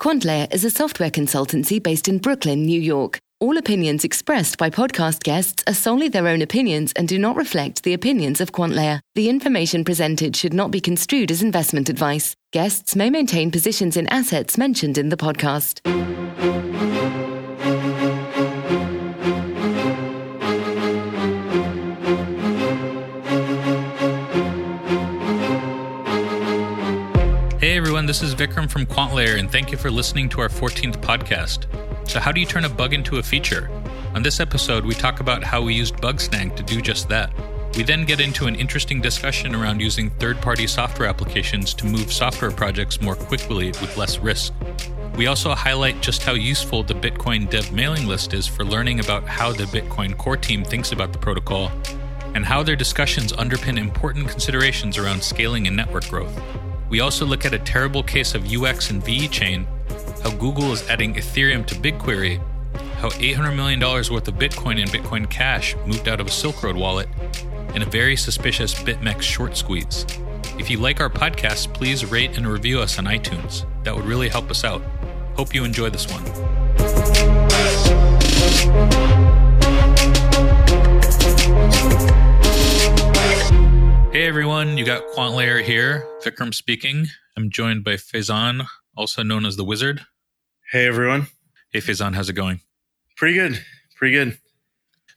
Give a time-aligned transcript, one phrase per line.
[0.00, 3.18] QuantLayer is a software consultancy based in Brooklyn, New York.
[3.40, 7.82] All opinions expressed by podcast guests are solely their own opinions and do not reflect
[7.82, 9.00] the opinions of QuantLayer.
[9.16, 12.36] The information presented should not be construed as investment advice.
[12.52, 15.80] Guests may maintain positions in assets mentioned in the podcast.
[28.08, 31.66] This is Vikram from QuantLayer, and thank you for listening to our 14th podcast.
[32.08, 33.68] So, how do you turn a bug into a feature?
[34.14, 37.30] On this episode, we talk about how we used Bugsnag to do just that.
[37.76, 42.10] We then get into an interesting discussion around using third party software applications to move
[42.10, 44.54] software projects more quickly with less risk.
[45.18, 49.24] We also highlight just how useful the Bitcoin dev mailing list is for learning about
[49.28, 51.70] how the Bitcoin core team thinks about the protocol
[52.34, 56.40] and how their discussions underpin important considerations around scaling and network growth.
[56.88, 59.66] We also look at a terrible case of UX and VeChain,
[60.22, 62.40] how Google is adding Ethereum to BigQuery,
[62.96, 66.76] how $800 million worth of Bitcoin and Bitcoin Cash moved out of a Silk Road
[66.76, 67.08] wallet,
[67.74, 70.06] and a very suspicious BitMEX short squeeze.
[70.58, 73.66] If you like our podcast, please rate and review us on iTunes.
[73.84, 74.82] That would really help us out.
[75.36, 76.24] Hope you enjoy this one.
[84.18, 86.04] Hey everyone, you got QuantLayer here.
[86.24, 87.06] Vikram speaking.
[87.36, 88.66] I'm joined by Faizan,
[88.96, 90.00] also known as the Wizard.
[90.72, 91.28] Hey everyone.
[91.70, 92.60] Hey Faizan, how's it going?
[93.16, 93.64] Pretty good.
[93.94, 94.38] Pretty good.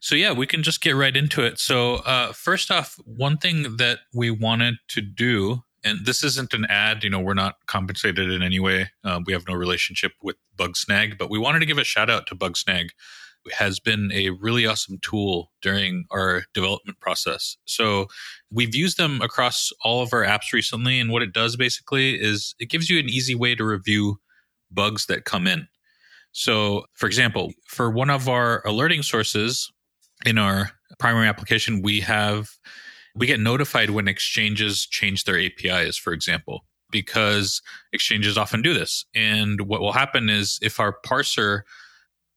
[0.02, 1.58] So yeah, we can just get right into it.
[1.58, 6.66] So uh, first off, one thing that we wanted to do, and this isn't an
[6.66, 8.92] ad, you know, we're not compensated in any way.
[9.04, 12.28] Uh, we have no relationship with Bugsnag, but we wanted to give a shout out
[12.28, 12.90] to Bugsnag
[13.54, 17.58] has been a really awesome tool during our development process.
[17.66, 18.08] So
[18.52, 21.00] we've used them across all of our apps recently.
[21.00, 24.20] And what it does basically is it gives you an easy way to review
[24.70, 25.68] bugs that come in.
[26.32, 29.70] So, for example, for one of our alerting sources
[30.26, 32.50] in our primary application, we have
[33.16, 39.06] we get notified when exchanges change their APIs, for example, because exchanges often do this.
[39.14, 41.62] And what will happen is if our parser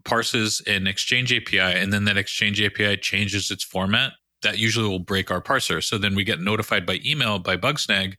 [0.05, 4.99] parses an exchange API and then that exchange API changes its format, that usually will
[4.99, 5.83] break our parser.
[5.83, 8.15] So then we get notified by email by Bugsnag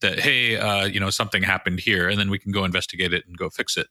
[0.00, 3.24] that, hey, uh, you know, something happened here, and then we can go investigate it
[3.26, 3.88] and go fix it.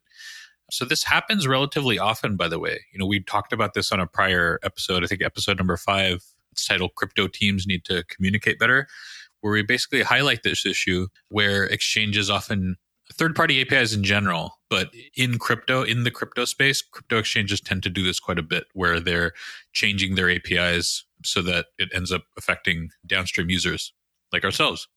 [0.72, 2.82] So this happens relatively often, by the way.
[2.92, 6.24] You know, we talked about this on a prior episode, I think episode number five.
[6.52, 8.88] It's titled Crypto Teams Need to Communicate Better,
[9.42, 12.78] where we basically highlight this issue where exchanges often
[13.18, 17.84] third party APIs in general, but in crypto, in the crypto space, crypto exchanges tend
[17.84, 19.34] to do this quite a bit where they're
[19.74, 23.94] changing their APIs so that it ends up affecting downstream users
[24.32, 24.88] like ourselves.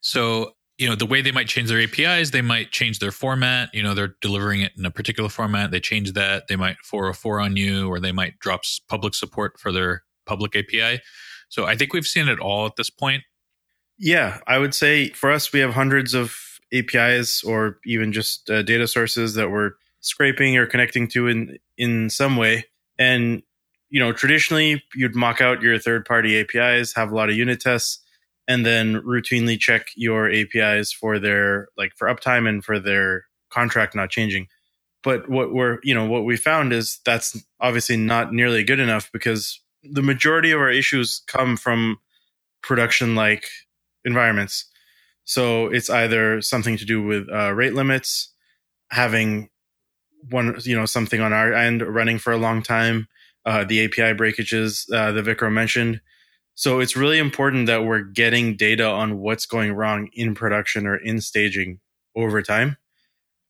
[0.00, 3.68] So, you know, the way they might change their APIs, they might change their format.
[3.74, 5.70] You know, they're delivering it in a particular format.
[5.70, 6.48] They change that.
[6.48, 11.00] They might 404 on you, or they might drop public support for their public API.
[11.48, 13.24] So I think we've seen it all at this point.
[13.98, 16.34] Yeah, I would say for us, we have hundreds of
[16.72, 22.10] APIs or even just uh, data sources that we're scraping or connecting to in in
[22.10, 22.66] some way.
[22.98, 23.42] And
[23.88, 27.60] you know, traditionally you'd mock out your third party APIs, have a lot of unit
[27.60, 27.98] tests,
[28.46, 33.94] and then routinely check your APIs for their like for uptime and for their contract
[33.94, 34.46] not changing.
[35.02, 39.10] But what we're you know what we found is that's obviously not nearly good enough
[39.12, 41.98] because the majority of our issues come from
[42.62, 43.46] production like
[44.04, 44.69] environments
[45.24, 48.32] so it's either something to do with uh, rate limits,
[48.90, 49.48] having
[50.28, 53.08] one, you know, something on our end running for a long time,
[53.46, 56.00] uh, the API breakages uh, that Vikram mentioned.
[56.54, 60.96] So it's really important that we're getting data on what's going wrong in production or
[60.96, 61.80] in staging
[62.14, 62.76] over time.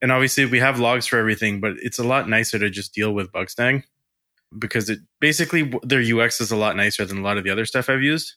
[0.03, 3.13] And obviously, we have logs for everything, but it's a lot nicer to just deal
[3.13, 3.85] with Bugsnag
[4.59, 7.67] because it basically their UX is a lot nicer than a lot of the other
[7.67, 8.35] stuff I've used.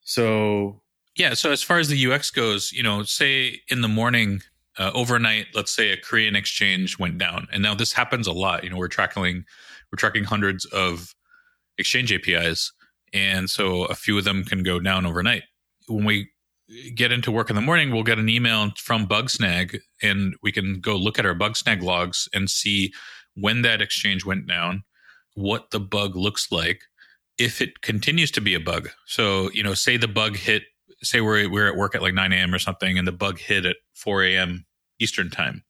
[0.00, 0.81] So
[1.16, 1.34] yeah.
[1.34, 4.40] So as far as the UX goes, you know, say in the morning,
[4.78, 8.64] uh, overnight, let's say a Korean exchange went down, and now this happens a lot.
[8.64, 9.44] You know, we're tracking
[9.90, 11.14] we're tracking hundreds of
[11.78, 12.72] exchange APIs,
[13.12, 15.42] and so a few of them can go down overnight.
[15.88, 16.30] When we
[16.94, 20.80] get into work in the morning, we'll get an email from Bugsnag, and we can
[20.80, 22.92] go look at our Bugsnag logs and see
[23.34, 24.84] when that exchange went down,
[25.34, 26.82] what the bug looks like,
[27.38, 28.90] if it continues to be a bug.
[29.06, 30.64] So, you know, say the bug hit
[31.02, 32.54] say we're we're at work at like 9 a.m.
[32.54, 34.66] or something, and the bug hit at 4 a.m.
[34.98, 35.64] Eastern time,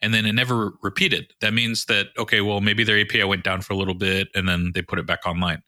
[0.00, 1.32] and then it never repeated.
[1.40, 4.48] That means that okay, well maybe their API went down for a little bit, and
[4.48, 5.62] then they put it back online.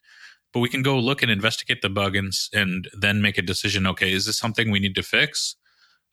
[0.53, 3.87] But we can go look and investigate the bug and and then make a decision.
[3.87, 5.57] Okay, is this something we need to fix?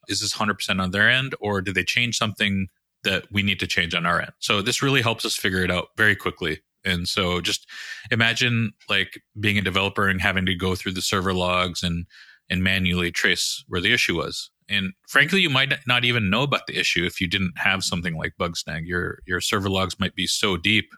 [0.08, 2.70] Is this 100% on their end, or did they change something
[3.04, 4.32] that we need to change on our end.
[4.40, 6.62] So this really helps us figure it out very quickly.
[6.84, 7.68] And so just
[8.10, 12.06] imagine like being a developer and having to go through the server logs and
[12.51, 14.51] and manually trace where the issue was.
[14.69, 18.15] And frankly, you might not even know about the issue if you didn't have something
[18.15, 18.86] like Bugsnag.
[18.86, 20.89] Your your server logs might be so deep,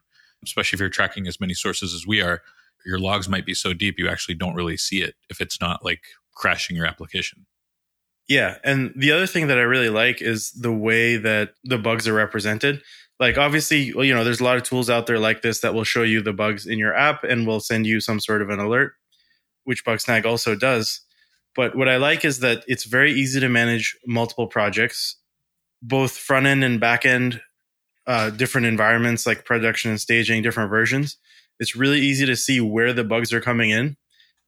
[0.43, 2.41] especially if you're tracking as many sources as we are.
[2.85, 5.85] Your logs might be so deep you actually don't really see it if it's not
[5.85, 6.01] like
[6.35, 7.45] crashing your application.
[8.27, 12.07] Yeah, and the other thing that I really like is the way that the bugs
[12.07, 12.81] are represented.
[13.19, 15.73] Like obviously, well, you know, there's a lot of tools out there like this that
[15.73, 18.49] will show you the bugs in your app and will send you some sort of
[18.49, 18.93] an alert,
[19.63, 21.01] which Bugsnag also does.
[21.55, 25.17] But what I like is that it's very easy to manage multiple projects,
[25.81, 27.41] both front end and back end,
[28.07, 31.17] uh, different environments like production and staging, different versions.
[31.59, 33.97] It's really easy to see where the bugs are coming in.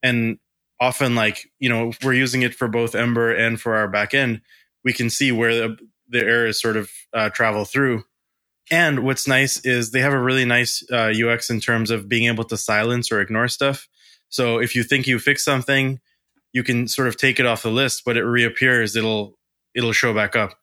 [0.02, 0.40] And
[0.80, 4.42] often like you know we're using it for both ember and for our back end.
[4.84, 5.78] we can see where the,
[6.10, 8.04] the errors sort of uh, travel through
[8.72, 12.26] and what's nice is they have a really nice uh, ux in terms of being
[12.26, 13.88] able to silence or ignore stuff
[14.30, 16.00] so if you think you fixed something
[16.56, 19.38] you can sort of take it off the list but it reappears it'll
[19.76, 20.58] it'll show back up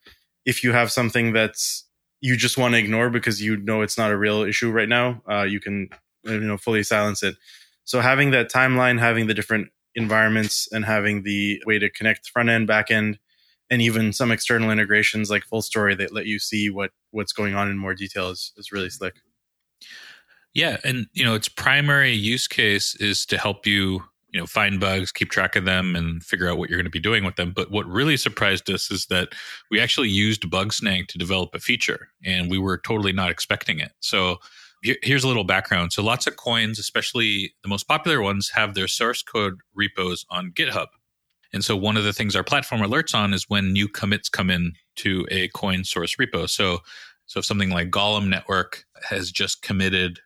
[0.44, 1.86] if you have something that's
[2.20, 5.22] you just want to ignore because you know it's not a real issue right now
[5.30, 5.88] uh, you can
[6.24, 7.36] you know fully silence it
[7.84, 12.48] so having that timeline having the different environments and having the way to connect front
[12.48, 13.18] end, back end,
[13.70, 17.68] and even some external integrations like Fullstory that let you see what what's going on
[17.68, 19.14] in more detail is, is really slick.
[20.54, 24.80] Yeah, and you know its primary use case is to help you you know find
[24.80, 27.36] bugs, keep track of them, and figure out what you're going to be doing with
[27.36, 27.52] them.
[27.54, 29.34] But what really surprised us is that
[29.70, 33.92] we actually used Bugsnag to develop a feature, and we were totally not expecting it.
[34.00, 34.38] So
[34.82, 35.92] here's a little background.
[35.92, 40.50] So lots of coins, especially the most popular ones, have their source code repos on
[40.50, 40.88] GitHub.
[41.52, 44.50] And so one of the things our platform alerts on is when new commits come
[44.50, 46.48] in to a coin source repo.
[46.48, 46.78] So
[47.26, 50.20] so if something like Golem Network has just committed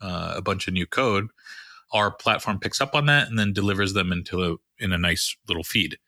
[0.00, 1.28] uh, a bunch of new code,
[1.92, 5.36] our platform picks up on that and then delivers them into a, in a nice
[5.48, 5.98] little feed.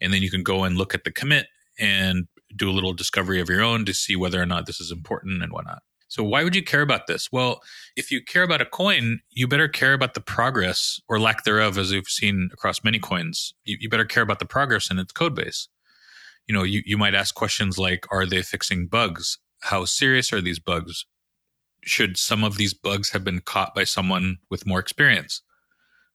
[0.00, 1.46] And then you can go and look at the commit
[1.78, 2.26] and
[2.56, 5.42] do a little discovery of your own to see whether or not this is important
[5.42, 5.82] and whatnot.
[6.08, 7.32] So why would you care about this?
[7.32, 7.60] Well,
[7.96, 11.76] if you care about a coin, you better care about the progress or lack thereof,
[11.76, 13.54] as we've seen across many coins.
[13.64, 15.68] You, you better care about the progress in its code base.
[16.46, 19.38] You know, you, you might ask questions like, are they fixing bugs?
[19.62, 21.06] How serious are these bugs?
[21.86, 25.42] Should some of these bugs have been caught by someone with more experience?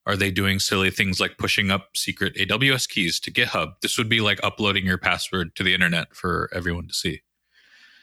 [0.06, 3.74] Are they doing silly things like pushing up secret AWS keys to GitHub?
[3.82, 7.22] This would be like uploading your password to the internet for everyone to see.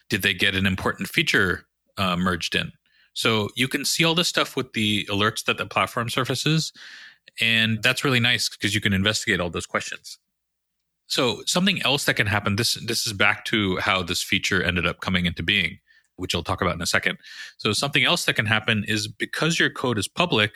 [0.09, 1.67] Did they get an important feature
[1.99, 2.73] uh, merged in.
[3.13, 6.73] So you can see all this stuff with the alerts that the platform surfaces.
[7.41, 10.19] And that's really nice because you can investigate all those questions.
[11.07, 14.87] So something else that can happen, this this is back to how this feature ended
[14.87, 15.79] up coming into being,
[16.17, 17.19] which I'll talk about in a second.
[17.59, 20.53] So something else that can happen is because your code is public,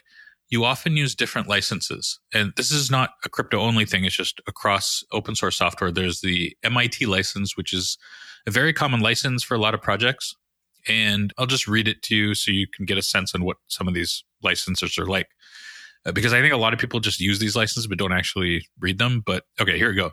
[0.48, 2.18] you often use different licenses.
[2.34, 5.92] And this is not a crypto only thing, it's just across open source software.
[5.92, 7.98] There's the MIT license, which is
[8.46, 10.34] a very common license for a lot of projects
[10.88, 13.56] and I'll just read it to you so you can get a sense on what
[13.68, 15.28] some of these licenses are like.
[16.06, 18.66] Uh, because I think a lot of people just use these licenses but don't actually
[18.78, 19.22] read them.
[19.24, 20.12] But okay, here we go.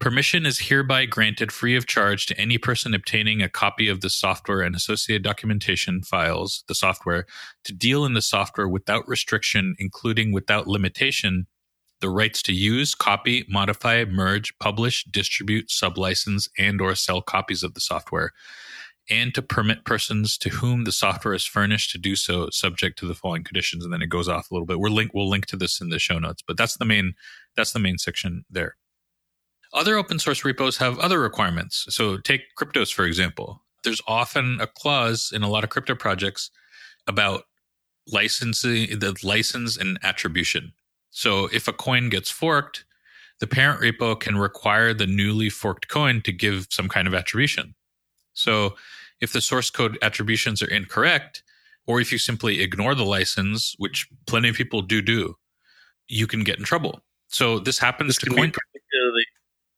[0.00, 4.10] Permission is hereby granted free of charge to any person obtaining a copy of the
[4.10, 7.26] software and associated documentation files, the software,
[7.64, 11.46] to deal in the software without restriction, including without limitation,
[12.00, 17.74] the rights to use, copy, modify, merge, publish, distribute, sublicense, and or sell copies of
[17.74, 18.32] the software
[19.10, 23.06] and to permit persons to whom the software is furnished to do so subject to
[23.06, 24.78] the following conditions and then it goes off a little bit.
[24.78, 27.14] We're link we'll link to this in the show notes but that's the main
[27.56, 28.76] that's the main section there
[29.74, 34.66] other open source repos have other requirements so take cryptos for example there's often a
[34.66, 36.50] clause in a lot of crypto projects
[37.06, 37.44] about
[38.06, 40.72] licensing the license and attribution
[41.10, 42.84] so if a coin gets forked
[43.40, 47.74] the parent repo can require the newly forked coin to give some kind of attribution
[48.34, 48.74] so
[49.20, 51.42] if the source code attributions are incorrect,
[51.86, 55.36] or if you simply ignore the license, which plenty of people do do,
[56.08, 57.00] you can get in trouble.
[57.28, 58.52] So this happens this to coin.
[58.52, 59.24] particularly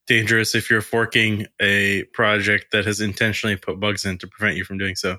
[0.07, 4.63] dangerous if you're forking a project that has intentionally put bugs in to prevent you
[4.63, 5.17] from doing so.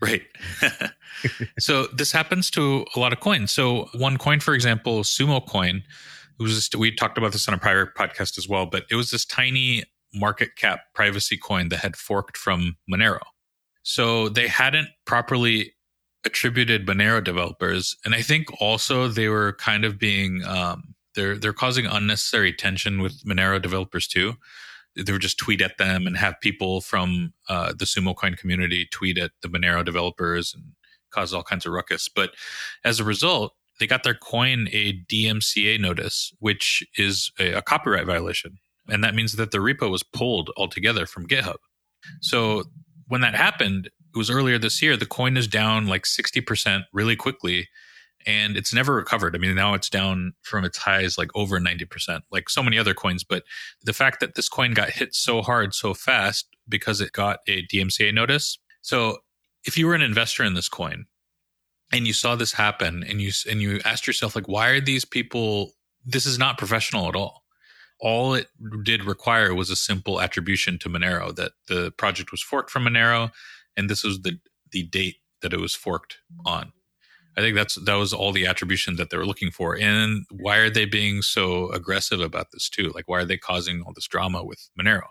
[0.00, 0.22] Right.
[1.58, 3.52] so this happens to a lot of coins.
[3.52, 7.58] So one coin, for example, Sumokoin, it was just, we talked about this on a
[7.58, 11.96] prior podcast as well, but it was this tiny market cap privacy coin that had
[11.96, 13.20] forked from Monero.
[13.82, 15.74] So they hadn't properly
[16.24, 21.52] attributed Monero developers, and I think also they were kind of being um, they're they're
[21.52, 24.34] causing unnecessary tension with Monero developers too.
[24.96, 29.18] they would just tweet at them and have people from uh, the Sumokoin community tweet
[29.18, 30.64] at the Monero developers and
[31.10, 32.08] cause all kinds of ruckus.
[32.08, 32.30] But
[32.84, 38.06] as a result, they got their coin a DMCA notice, which is a, a copyright
[38.06, 38.58] violation.
[38.88, 41.56] And that means that the repo was pulled altogether from GitHub.
[42.20, 42.64] So
[43.08, 47.16] when that happened, it was earlier this year, the coin is down like 60% really
[47.16, 47.68] quickly
[48.26, 49.34] and it's never recovered.
[49.34, 52.94] I mean, now it's down from its highs like over 90%, like so many other
[52.94, 53.24] coins.
[53.24, 53.44] But
[53.82, 57.66] the fact that this coin got hit so hard so fast because it got a
[57.66, 58.58] DMCA notice.
[58.82, 59.18] So
[59.64, 61.06] if you were an investor in this coin
[61.92, 65.04] and you saw this happen and you and you asked yourself like why are these
[65.04, 65.72] people
[66.04, 67.44] this is not professional at all
[68.00, 68.46] all it
[68.82, 73.30] did require was a simple attribution to monero that the project was forked from monero
[73.76, 74.38] and this was the
[74.72, 76.72] the date that it was forked on
[77.36, 80.56] i think that's that was all the attribution that they were looking for and why
[80.56, 84.06] are they being so aggressive about this too like why are they causing all this
[84.06, 85.08] drama with monero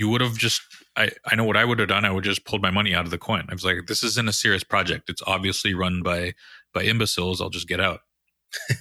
[0.00, 0.62] you would have just
[0.96, 2.04] I, I know what I would have done.
[2.04, 3.44] I would just pulled my money out of the coin.
[3.48, 5.10] I was like, this isn't a serious project.
[5.10, 6.32] It's obviously run by
[6.72, 7.40] by imbeciles.
[7.40, 8.00] I'll just get out.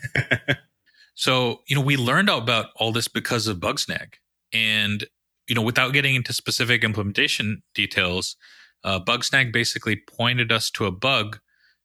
[1.16, 4.14] so, you know, we learned about all this because of Bugsnag.
[4.54, 5.06] And,
[5.48, 8.38] you know, without getting into specific implementation details,
[8.84, 11.40] uh, Bugsnag basically pointed us to a bug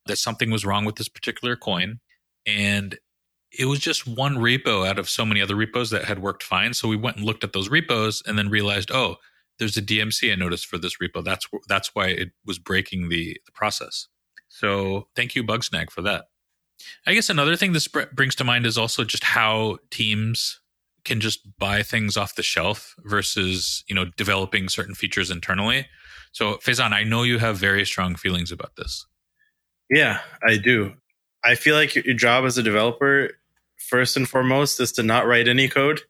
[0.06, 2.00] that something was wrong with this particular coin.
[2.46, 2.98] And
[3.58, 6.74] it was just one repo out of so many other repos that had worked fine.
[6.74, 9.16] So we went and looked at those repos and then realized, oh,
[9.58, 11.24] there's a DMCA notice for this repo.
[11.24, 14.08] That's that's why it was breaking the, the process.
[14.48, 16.26] So thank you, Bugsnag, for that.
[17.06, 20.60] I guess another thing this brings to mind is also just how teams
[21.04, 25.86] can just buy things off the shelf versus you know developing certain features internally.
[26.32, 29.06] So Faizan, I know you have very strong feelings about this.
[29.90, 30.94] Yeah, I do.
[31.44, 33.30] I feel like your job as a developer
[33.76, 36.00] first and foremost is to not write any code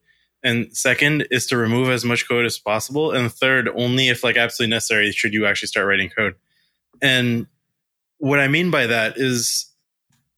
[0.45, 4.37] and second is to remove as much code as possible and third only if like
[4.37, 6.35] absolutely necessary should you actually start writing code
[7.03, 7.47] and
[8.19, 9.73] what i mean by that is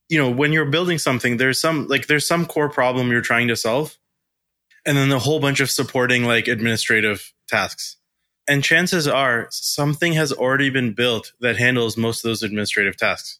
[0.08, 3.48] you know when you're building something there's some like there's some core problem you're trying
[3.48, 3.98] to solve
[4.86, 7.95] and then a whole bunch of supporting like administrative tasks
[8.48, 13.38] and chances are something has already been built that handles most of those administrative tasks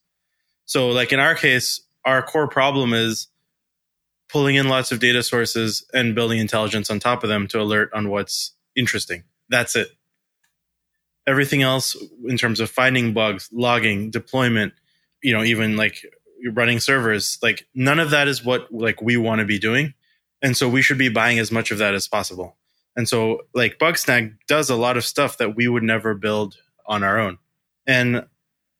[0.65, 3.29] so like in our case our core problem is
[4.29, 7.91] pulling in lots of data sources and building intelligence on top of them to alert
[7.93, 9.25] on what's interesting.
[9.49, 9.89] That's it.
[11.27, 11.97] Everything else
[12.27, 14.73] in terms of finding bugs, logging, deployment,
[15.23, 16.05] you know, even like
[16.53, 19.95] running servers, like none of that is what like we want to be doing.
[20.43, 22.57] And so we should be buying as much of that as possible.
[22.97, 27.05] And so like Bugsnag does a lot of stuff that we would never build on
[27.05, 27.39] our own.
[27.87, 28.27] And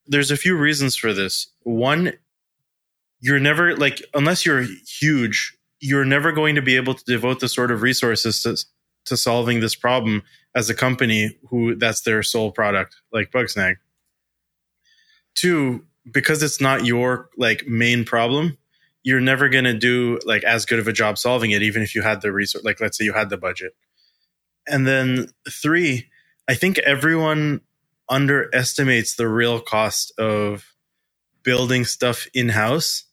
[0.07, 1.49] there's a few reasons for this.
[1.63, 2.13] One
[3.21, 7.49] you're never like unless you're huge you're never going to be able to devote the
[7.49, 8.57] sort of resources to,
[9.05, 10.23] to solving this problem
[10.55, 13.77] as a company who that's their sole product like bugsnag
[15.35, 18.57] two because it's not your like main problem
[19.03, 21.95] you're never going to do like as good of a job solving it even if
[21.95, 23.75] you had the resource like let's say you had the budget
[24.69, 26.09] and then three
[26.49, 27.61] i think everyone
[28.09, 30.75] underestimates the real cost of
[31.43, 33.05] building stuff in house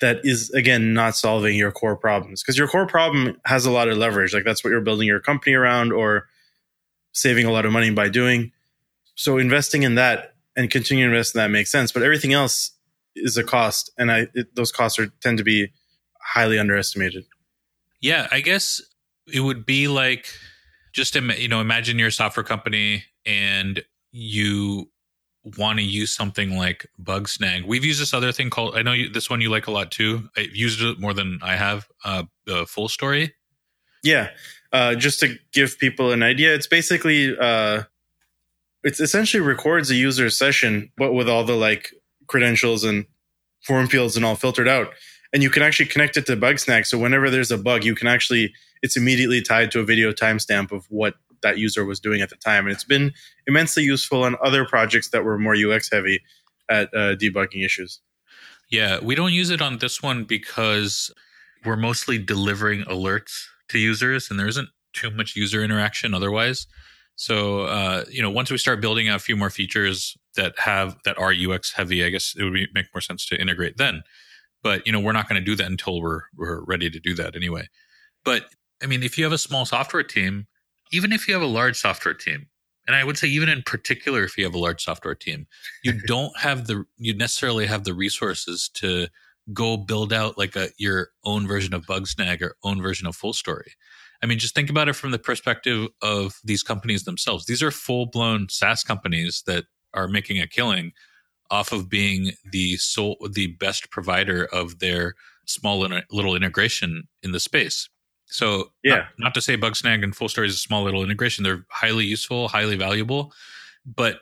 [0.00, 2.42] that is again not solving your core problems.
[2.42, 4.34] Because your core problem has a lot of leverage.
[4.34, 6.26] Like that's what you're building your company around or
[7.12, 8.50] saving a lot of money by doing.
[9.14, 12.72] So investing in that and continuing to invest in that makes sense but everything else
[13.14, 15.72] is a cost and i it, those costs are tend to be
[16.20, 17.24] highly underestimated.
[18.00, 18.80] Yeah i guess
[19.32, 20.26] it would be like
[20.92, 24.90] just you know imagine you're a software company and you
[25.58, 27.66] want to use something like Bugsnag.
[27.66, 29.90] We've used this other thing called I know you, this one you like a lot
[29.90, 30.28] too.
[30.36, 31.86] I've used it more than I have.
[32.04, 33.32] Uh, uh Fullstory.
[34.04, 34.30] Yeah,
[34.72, 37.82] uh, just to give people an idea, it's basically uh,
[38.82, 41.90] it's essentially records a user's session, but with all the like
[42.26, 43.06] credentials and
[43.64, 44.88] form fields and all filtered out.
[45.32, 46.86] And you can actually connect it to Bugsnag.
[46.86, 50.72] So whenever there's a bug, you can actually it's immediately tied to a video timestamp
[50.72, 52.66] of what that user was doing at the time.
[52.66, 53.12] And it's been
[53.46, 56.22] immensely useful on other projects that were more UX heavy
[56.68, 58.00] at uh, debugging issues.
[58.70, 61.12] Yeah, we don't use it on this one because
[61.64, 66.66] we're mostly delivering alerts to users and there isn't too much user interaction otherwise.
[67.16, 70.96] So, uh, you know, once we start building out a few more features that have
[71.04, 74.02] that are UX heavy, I guess it would be, make more sense to integrate then.
[74.62, 77.14] But you know, we're not going to do that until we're we're ready to do
[77.16, 77.68] that anyway.
[78.24, 78.46] But
[78.82, 80.46] I mean, if you have a small software team,
[80.92, 82.48] even if you have a large software team,
[82.86, 85.46] and I would say even in particular if you have a large software team,
[85.84, 89.08] you don't have the you necessarily have the resources to
[89.52, 93.72] go build out like a your own version of Bugsnag or own version of Fullstory.
[94.22, 97.46] I mean, just think about it from the perspective of these companies themselves.
[97.46, 100.92] These are full blown SaaS companies that are making a killing
[101.50, 105.78] off of being the sole, the best provider of their small
[106.10, 107.88] little integration in the space.
[108.32, 111.66] So, yeah, not, not to say Bugsnag and Fullstory is a small little integration; they're
[111.68, 113.32] highly useful, highly valuable,
[113.84, 114.20] but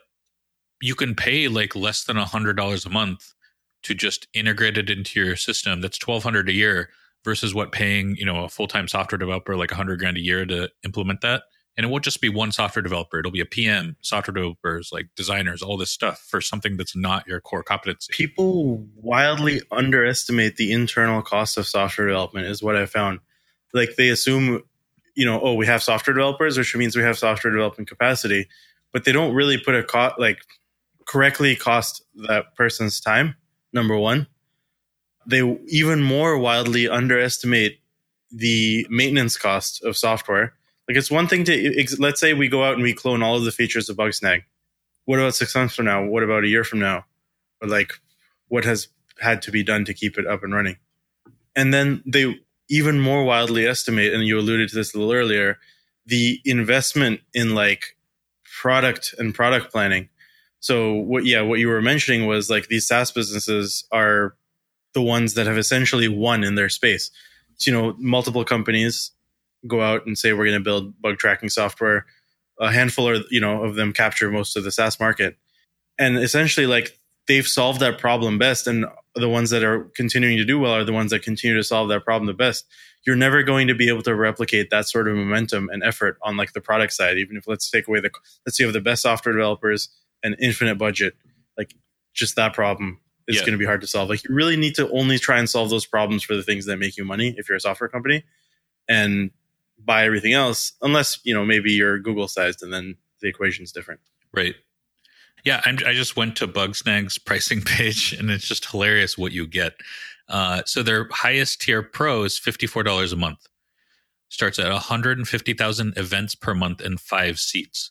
[0.83, 3.35] you can pay like less than a hundred dollars a month
[3.85, 5.81] to just integrate it into your system.
[5.81, 6.91] That's twelve hundred a year
[7.25, 10.21] versus what paying you know a full time software developer like a hundred grand a
[10.21, 11.45] year to implement that.
[11.77, 15.07] And it won't just be one software developer; it'll be a PM, software developers, like
[15.15, 18.13] designers, all this stuff for something that's not your core competency.
[18.13, 23.21] People wildly underestimate the internal cost of software development, is what I found.
[23.73, 24.63] Like they assume,
[25.15, 28.49] you know, oh, we have software developers, which means we have software development capacity,
[28.93, 30.39] but they don't really put a cost like
[31.07, 33.35] correctly cost that person's time.
[33.73, 34.27] Number one,
[35.27, 37.81] they even more wildly underestimate
[38.31, 40.55] the maintenance cost of software.
[40.89, 43.45] Like it's one thing to let's say we go out and we clone all of
[43.45, 44.43] the features of Bugsnag.
[45.05, 46.05] What about six months from now?
[46.05, 47.05] What about a year from now?
[47.63, 47.93] Or like
[48.49, 48.89] what has
[49.21, 50.77] had to be done to keep it up and running?
[51.55, 55.59] And then they even more wildly estimate, and you alluded to this a little earlier,
[56.07, 57.97] the investment in like
[58.61, 60.09] product and product planning.
[60.61, 64.37] So what yeah, what you were mentioning was like these SaaS businesses are
[64.95, 67.11] the ones that have essentially won in their space.
[67.57, 69.11] So, you know, multiple companies
[69.67, 72.07] go out and say we're going to build bug tracking software.
[72.61, 75.37] A handful or you know of them capture most of the SaaS market,
[75.99, 78.67] and essentially like they've solved that problem best.
[78.67, 81.65] And the ones that are continuing to do well are the ones that continue to
[81.65, 82.67] solve that problem the best.
[83.07, 86.37] You're never going to be able to replicate that sort of momentum and effort on
[86.37, 87.17] like the product side.
[87.19, 88.11] Even if let's take away the
[88.45, 89.89] let's say you have the best software developers
[90.23, 91.15] and infinite budget,
[91.57, 91.75] like
[92.13, 93.43] just that problem is yeah.
[93.43, 94.11] going to be hard to solve.
[94.11, 96.79] Like you really need to only try and solve those problems for the things that
[96.79, 98.25] make you money if you're a software company,
[98.89, 99.31] and
[99.83, 104.01] buy everything else unless you know maybe you're Google sized and then the equation's different.
[104.33, 104.55] Right.
[105.45, 109.47] Yeah, I, I just went to Bugsnag's pricing page, and it's just hilarious what you
[109.47, 109.75] get.
[110.29, 113.47] Uh, so their highest tier pro is fifty four dollars a month.
[114.29, 117.91] Starts at one hundred and fifty thousand events per month and five seats.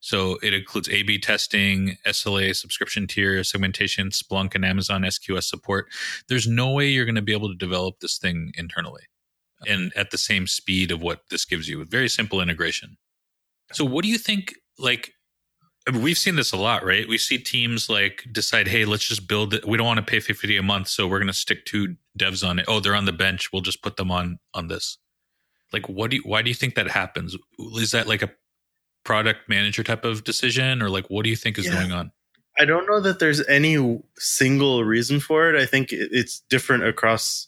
[0.00, 5.88] So it includes A B testing, SLA, subscription tier, segmentation, Splunk, and Amazon SQS support.
[6.28, 9.02] There's no way you're going to be able to develop this thing internally
[9.66, 12.96] and at the same speed of what this gives you with very simple integration.
[13.72, 14.54] So, what do you think?
[14.78, 15.12] Like,
[15.88, 17.08] I mean, we've seen this a lot, right?
[17.08, 19.66] We see teams like decide, hey, let's just build it.
[19.66, 22.46] We don't want to pay 50 a month, so we're going to stick two devs
[22.46, 22.64] on it.
[22.66, 23.52] Oh, they're on the bench.
[23.52, 24.98] We'll just put them on on this.
[25.72, 27.36] Like, what do you, why do you think that happens?
[27.58, 28.30] Is that like a
[29.06, 31.74] product manager type of decision or like what do you think is yeah.
[31.74, 32.10] going on
[32.58, 37.46] i don't know that there's any single reason for it i think it's different across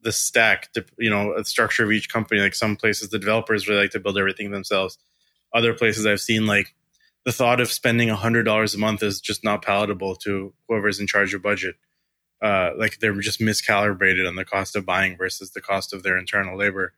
[0.00, 3.82] the stack you know the structure of each company like some places the developers really
[3.82, 4.96] like to build everything themselves
[5.52, 6.74] other places i've seen like
[7.24, 11.32] the thought of spending $100 a month is just not palatable to whoever's in charge
[11.34, 11.76] of budget.
[12.42, 16.18] Uh, like they're just miscalibrated on the cost of buying versus the cost of their
[16.18, 16.92] internal labor.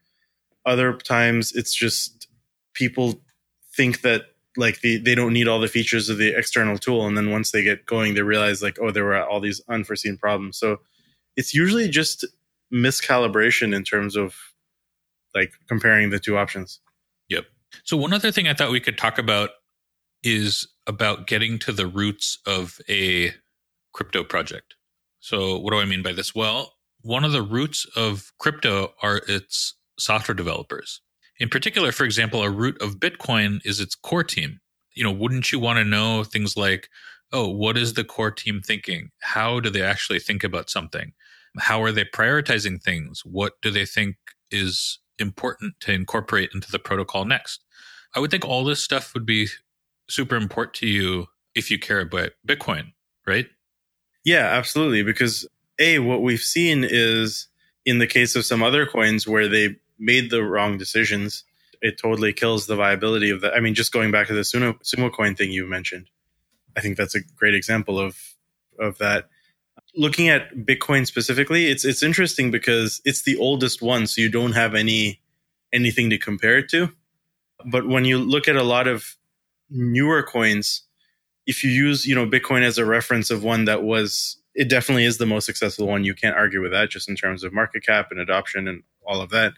[0.65, 2.27] Other times it's just
[2.75, 3.21] people
[3.75, 4.23] think that
[4.57, 7.51] like the, they don't need all the features of the external tool and then once
[7.53, 10.59] they get going they realize like oh there were all these unforeseen problems.
[10.59, 10.81] So
[11.37, 12.25] it's usually just
[12.75, 14.35] miscalibration in terms of
[15.35, 16.81] like comparing the two options.
[17.29, 17.45] Yep.
[17.85, 19.51] So one other thing i thought we could talk about
[20.23, 23.33] is about getting to the roots of a
[23.93, 24.75] crypto project
[25.21, 29.23] so what do i mean by this well one of the roots of crypto are
[29.29, 31.01] its software developers
[31.39, 34.61] in particular, for example, a root of Bitcoin is its core team.
[34.95, 36.89] You know, wouldn't you want to know things like,
[37.33, 39.11] oh, what is the core team thinking?
[39.21, 41.13] How do they actually think about something?
[41.59, 43.23] How are they prioritizing things?
[43.25, 44.17] What do they think
[44.51, 47.65] is important to incorporate into the protocol next?
[48.15, 49.49] I would think all this stuff would be
[50.09, 52.93] super important to you if you care about Bitcoin,
[53.27, 53.47] right?
[54.25, 55.03] Yeah, absolutely.
[55.03, 55.47] Because
[55.79, 57.49] A, what we've seen is
[57.85, 61.45] in the case of some other coins where they made the wrong decisions,
[61.81, 63.55] it totally kills the viability of that.
[63.55, 66.11] I mean, just going back to the Sumo, Sumokoin thing you mentioned,
[66.77, 68.19] I think that's a great example of
[68.79, 69.29] of that.
[69.95, 74.53] Looking at Bitcoin specifically, it's it's interesting because it's the oldest one, so you don't
[74.53, 75.21] have any
[75.73, 76.91] anything to compare it to.
[77.65, 79.17] But when you look at a lot of
[79.71, 80.83] newer coins,
[81.47, 85.05] if you use you know Bitcoin as a reference of one that was, it definitely
[85.05, 86.05] is the most successful one.
[86.05, 89.21] You can't argue with that, just in terms of market cap and adoption and all
[89.21, 89.53] of that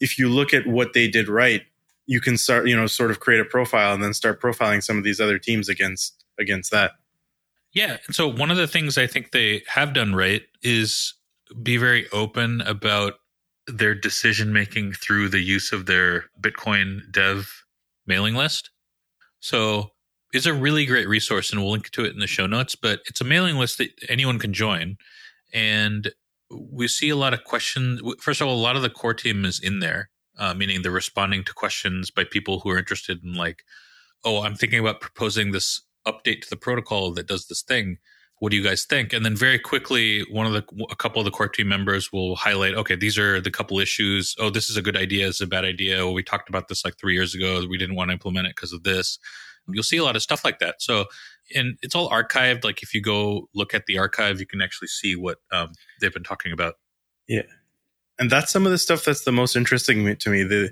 [0.00, 1.62] if you look at what they did right,
[2.06, 4.96] you can start, you know, sort of create a profile and then start profiling some
[4.96, 6.92] of these other teams against against that.
[7.72, 7.98] Yeah.
[8.10, 11.14] So one of the things I think they have done right is
[11.62, 13.14] be very open about
[13.66, 17.64] their decision making through the use of their Bitcoin dev
[18.06, 18.70] mailing list.
[19.40, 19.90] So
[20.32, 22.74] it's a really great resource, and we'll link to it in the show notes.
[22.74, 24.96] But it's a mailing list that anyone can join,
[25.52, 26.12] and
[26.50, 28.00] we see a lot of questions.
[28.20, 30.90] First of all, a lot of the core team is in there, uh, meaning they're
[30.90, 33.62] responding to questions by people who are interested in like,
[34.24, 37.98] oh, I'm thinking about proposing this update to the protocol that does this thing.
[38.40, 39.12] What do you guys think?
[39.12, 42.36] And then very quickly, one of the a couple of the core team members will
[42.36, 44.36] highlight, okay, these are the couple issues.
[44.38, 45.26] Oh, this is a good idea.
[45.26, 46.08] This is a bad idea.
[46.08, 47.66] We talked about this like three years ago.
[47.68, 49.18] We didn't want to implement it because of this.
[49.66, 50.80] You'll see a lot of stuff like that.
[50.80, 51.06] So,
[51.54, 52.64] and it's all archived.
[52.64, 56.12] Like if you go look at the archive, you can actually see what um, they've
[56.12, 56.74] been talking about.
[57.26, 57.42] Yeah,
[58.18, 60.42] and that's some of the stuff that's the most interesting to me.
[60.44, 60.70] The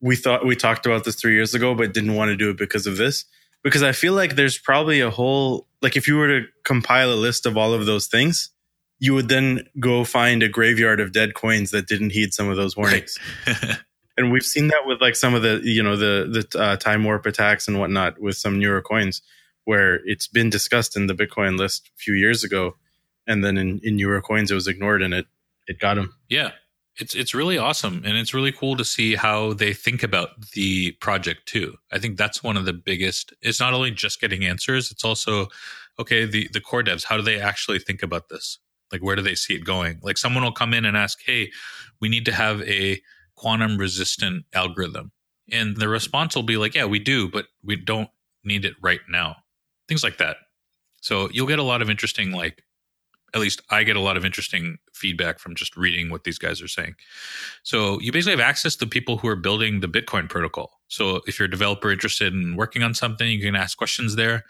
[0.00, 2.58] we thought we talked about this three years ago, but didn't want to do it
[2.58, 3.24] because of this.
[3.64, 7.16] Because I feel like there's probably a whole like if you were to compile a
[7.16, 8.50] list of all of those things,
[8.98, 12.56] you would then go find a graveyard of dead coins that didn't heed some of
[12.56, 13.18] those warnings.
[13.46, 13.78] Right.
[14.16, 17.04] and we've seen that with like some of the you know the the uh, time
[17.04, 19.22] warp attacks and whatnot with some newer coins
[19.64, 22.76] where it's been discussed in the bitcoin list a few years ago
[23.26, 25.26] and then in, in newer coins it was ignored and it
[25.66, 26.50] it got them yeah
[26.98, 30.92] it's it's really awesome and it's really cool to see how they think about the
[30.92, 34.90] project too i think that's one of the biggest it's not only just getting answers
[34.90, 35.48] it's also
[35.98, 38.58] okay the the core devs how do they actually think about this
[38.92, 41.50] like where do they see it going like someone will come in and ask hey
[42.00, 43.00] we need to have a
[43.36, 45.12] quantum resistant algorithm?
[45.50, 48.08] And the response will be like, yeah, we do, but we don't
[48.44, 49.36] need it right now.
[49.88, 50.36] Things like that.
[51.00, 52.62] So you'll get a lot of interesting, like,
[53.34, 56.62] at least I get a lot of interesting feedback from just reading what these guys
[56.62, 56.94] are saying.
[57.64, 60.80] So you basically have access to people who are building the Bitcoin protocol.
[60.88, 64.44] So if you're a developer interested in working on something, you can ask questions there.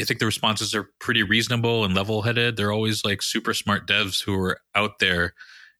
[0.00, 2.56] I think the responses are pretty reasonable and level headed.
[2.56, 5.34] They're always like super smart devs who are out there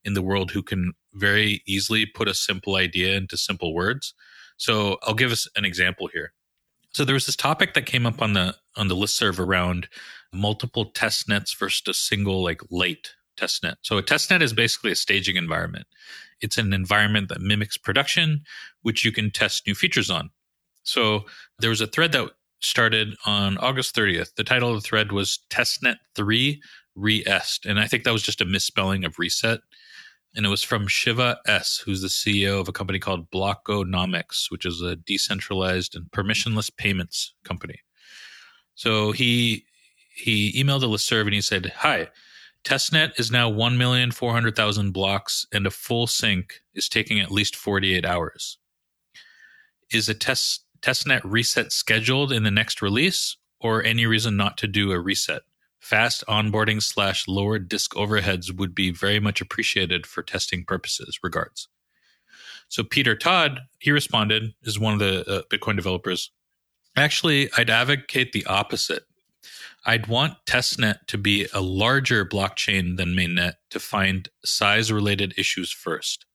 [0.05, 4.15] in the world who can very easily put a simple idea into simple words.
[4.57, 6.33] So I'll give us an example here.
[6.95, 9.89] So there was this topic that came up on the on the list serve around
[10.33, 13.79] multiple test nets versus a single like late test net.
[13.83, 15.87] So a test net is basically a staging environment.
[16.41, 18.43] It's an environment that mimics production,
[18.83, 20.31] which you can test new features on.
[20.83, 21.25] So
[21.59, 24.35] there was a thread that started on August 30th.
[24.35, 26.61] The title of the thread was Testnet 3
[26.95, 27.67] Reest.
[27.67, 29.61] And I think that was just a misspelling of reset
[30.35, 34.65] and it was from Shiva S, who's the CEO of a company called Blockonomics, which
[34.65, 37.81] is a decentralized and permissionless payments company.
[38.75, 39.67] So he
[40.15, 42.09] he emailed a listserv and he said, "Hi,
[42.65, 48.59] testnet is now 1,400,000 blocks and a full sync is taking at least 48 hours.
[49.91, 54.67] Is a test testnet reset scheduled in the next release or any reason not to
[54.67, 55.43] do a reset?"
[55.83, 61.19] Fast onboarding slash lower disk overheads would be very much appreciated for testing purposes.
[61.25, 61.67] Regards.
[62.69, 66.31] So Peter Todd, he responded, is one of the uh, Bitcoin developers.
[66.95, 69.03] Actually, I'd advocate the opposite.
[69.85, 75.73] I'd want testnet to be a larger blockchain than mainnet to find size related issues
[75.73, 76.27] first.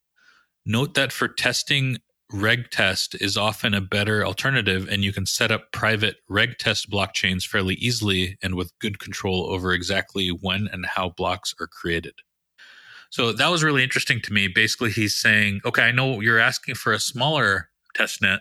[0.66, 2.00] Note that for testing
[2.32, 7.76] regtest is often a better alternative and you can set up private regtest blockchains fairly
[7.76, 12.13] easily and with good control over exactly when and how blocks are created.
[13.10, 14.50] So that was really interesting to me.
[14.50, 18.40] Basically he's saying okay i know you're asking for a smaller testnet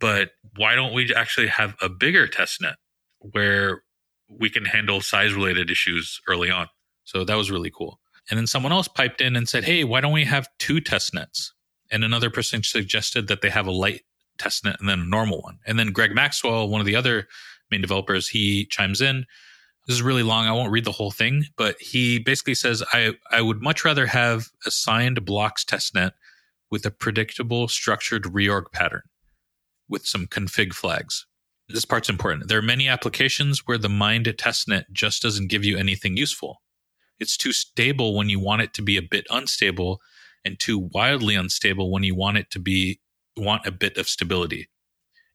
[0.00, 2.74] but why don't we actually have a bigger testnet
[3.20, 3.82] where
[4.28, 6.68] we can handle size related issues early on?
[7.04, 8.00] So that was really cool.
[8.30, 11.52] And then someone else piped in and said hey why don't we have two testnets
[11.94, 14.02] and another person suggested that they have a light
[14.36, 15.60] testnet and then a normal one.
[15.64, 17.28] And then Greg Maxwell, one of the other
[17.70, 19.26] main developers, he chimes in.
[19.86, 20.46] This is really long.
[20.46, 24.06] I won't read the whole thing, but he basically says, I, I would much rather
[24.06, 26.12] have assigned blocks testnet
[26.68, 29.02] with a predictable structured reorg pattern
[29.88, 31.26] with some config flags.
[31.68, 32.48] This part's important.
[32.48, 36.60] There are many applications where the mined testnet just doesn't give you anything useful.
[37.20, 40.00] It's too stable when you want it to be a bit unstable
[40.44, 43.00] and too wildly unstable when you want it to be
[43.36, 44.68] want a bit of stability.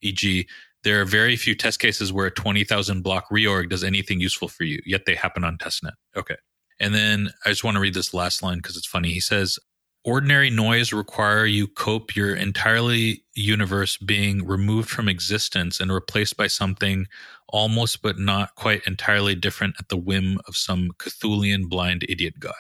[0.02, 0.48] E.g.,
[0.84, 4.64] there are very few test cases where a 20,000 block reorg does anything useful for
[4.64, 5.94] you, yet they happen on testnet.
[6.16, 6.38] Okay.
[6.80, 9.12] And then I just want to read this last line because it's funny.
[9.12, 9.60] He says,
[10.06, 16.48] Ordinary noise require you cope your entirely universe being removed from existence and replaced by
[16.48, 17.06] something
[17.50, 22.54] almost but not quite entirely different at the whim of some Cthulian blind idiot god.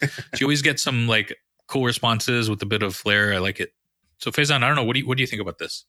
[0.00, 0.08] so
[0.40, 1.36] you always get some like
[1.72, 3.32] cool responses with a bit of flair.
[3.32, 3.72] I like it.
[4.18, 4.84] So Faizan, I don't know.
[4.84, 5.84] What do you, what do you think about this?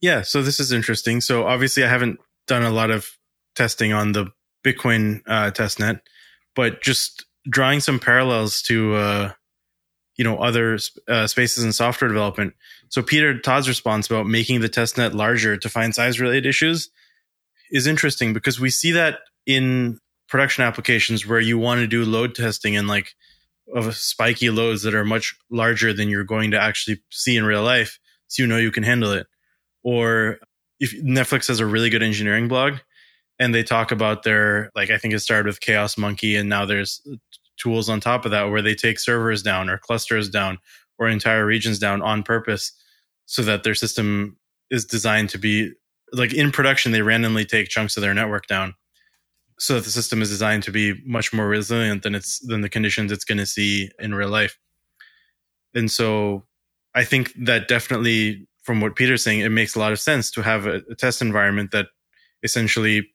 [0.00, 0.22] Yeah.
[0.22, 1.20] So this is interesting.
[1.20, 3.10] So obviously I haven't done a lot of
[3.56, 4.28] testing on the
[4.64, 6.00] Bitcoin uh, testnet,
[6.54, 9.32] but just drawing some parallels to, uh,
[10.18, 12.54] you know other uh, spaces in software development.
[12.90, 16.90] So Peter Todd's response about making the testnet larger to find size related issues
[17.70, 22.34] is interesting because we see that in production applications where you want to do load
[22.34, 23.14] testing and like
[23.74, 27.62] of spiky loads that are much larger than you're going to actually see in real
[27.62, 29.26] life so you know you can handle it.
[29.82, 30.38] Or
[30.80, 32.74] if netflix has a really good engineering blog
[33.38, 36.64] and they talk about their like i think it started with chaos monkey and now
[36.64, 37.06] there's
[37.56, 40.58] tools on top of that where they take servers down or clusters down
[40.98, 42.72] or entire regions down on purpose
[43.26, 44.36] so that their system
[44.70, 45.72] is designed to be
[46.12, 48.74] like in production they randomly take chunks of their network down
[49.58, 52.68] so that the system is designed to be much more resilient than it's than the
[52.68, 54.58] conditions it's going to see in real life.
[55.74, 56.44] And so
[56.94, 60.42] i think that definitely from what peter's saying it makes a lot of sense to
[60.42, 61.88] have a, a test environment that
[62.42, 63.06] essentially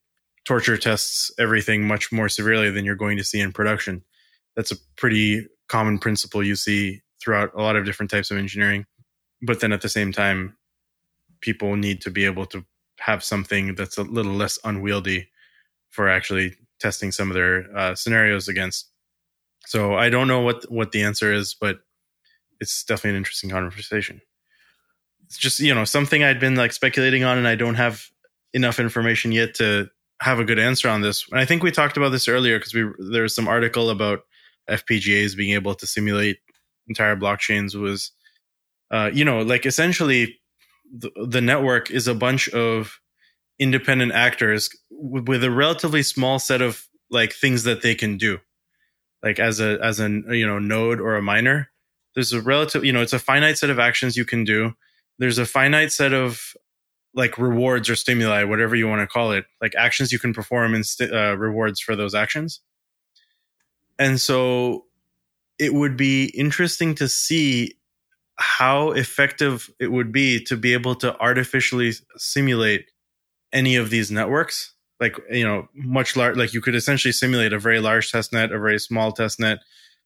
[0.46, 4.04] torture tests everything much more severely than you're going to see in production.
[4.56, 8.86] That's a pretty common principle you see throughout a lot of different types of engineering.
[9.42, 10.58] But then at the same time
[11.40, 12.66] people need to be able to
[13.00, 15.28] have something that's a little less unwieldy
[15.94, 18.90] for actually testing some of their uh, scenarios against.
[19.66, 21.80] So I don't know what what the answer is, but
[22.60, 24.22] it's definitely an interesting conversation.
[25.26, 28.10] It's just you know something I'd been like speculating on, and I don't have
[28.54, 29.90] enough information yet to
[30.22, 31.26] have a good answer on this.
[31.32, 34.22] And I think we talked about this earlier because we there was some article about
[34.70, 36.40] FPGAs being able to simulate
[36.88, 37.76] entire blockchains.
[37.76, 38.12] Was
[38.92, 40.40] uh, you know like essentially
[40.92, 43.00] the, the network is a bunch of
[43.64, 48.40] independent actors w- with a relatively small set of like things that they can do.
[49.24, 51.70] Like as a as a you know node or a miner
[52.14, 54.74] there's a relative you know it's a finite set of actions you can do.
[55.20, 56.54] There's a finite set of
[57.16, 60.74] like rewards or stimuli whatever you want to call it like actions you can perform
[60.74, 62.62] and st- uh, rewards for those actions.
[64.00, 64.86] And so
[65.60, 67.78] it would be interesting to see
[68.38, 72.90] how effective it would be to be able to artificially simulate
[73.54, 77.60] any of these networks like you know much large like you could essentially simulate a
[77.60, 79.60] very large test net a very small test net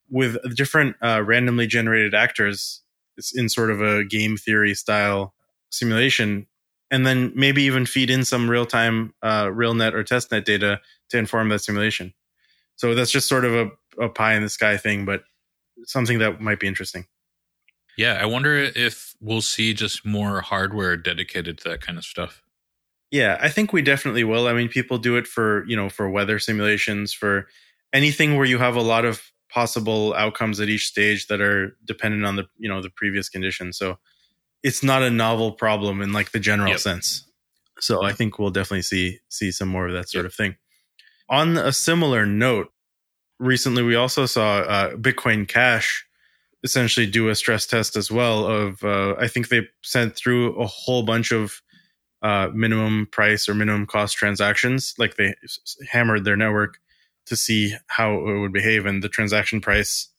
[0.10, 2.82] with different uh, randomly generated actors.
[3.34, 5.34] In sort of a game theory style
[5.72, 6.46] simulation.
[6.92, 10.80] And then maybe even feed in some real-time uh, real net or test net data
[11.10, 12.14] to inform that simulation.
[12.76, 15.24] So that's just sort of a, a pie in the sky thing but
[15.86, 17.08] something that might be interesting.
[17.98, 22.44] Yeah i wonder if we'll see just more hardware dedicated to that kind of stuff
[23.12, 24.48] yeah, I think we definitely will.
[24.48, 27.48] I mean, people do it for, you know, for weather simulations, for
[27.94, 32.26] anything where you have a lot of possible outcomes at each stage that are dependent
[32.26, 33.72] on the, you know, the previous condition.
[33.72, 33.98] So
[34.62, 36.80] it's not a novel problem in like the general yep.
[36.80, 37.26] sense.
[37.80, 40.32] So I think we'll definitely see see some more of that sort yep.
[40.32, 40.56] of thing.
[41.30, 42.72] On a similar note,
[43.40, 46.06] recently we also saw uh, Bitcoin Cash
[46.64, 48.46] essentially do a stress test as well.
[48.46, 51.62] Of uh, I think they sent through a whole bunch of
[52.28, 54.94] uh, minimum price or minimum cost transactions.
[54.98, 55.34] Like they
[55.90, 56.80] hammered their network
[57.28, 60.10] to see how it would behave, and the transaction price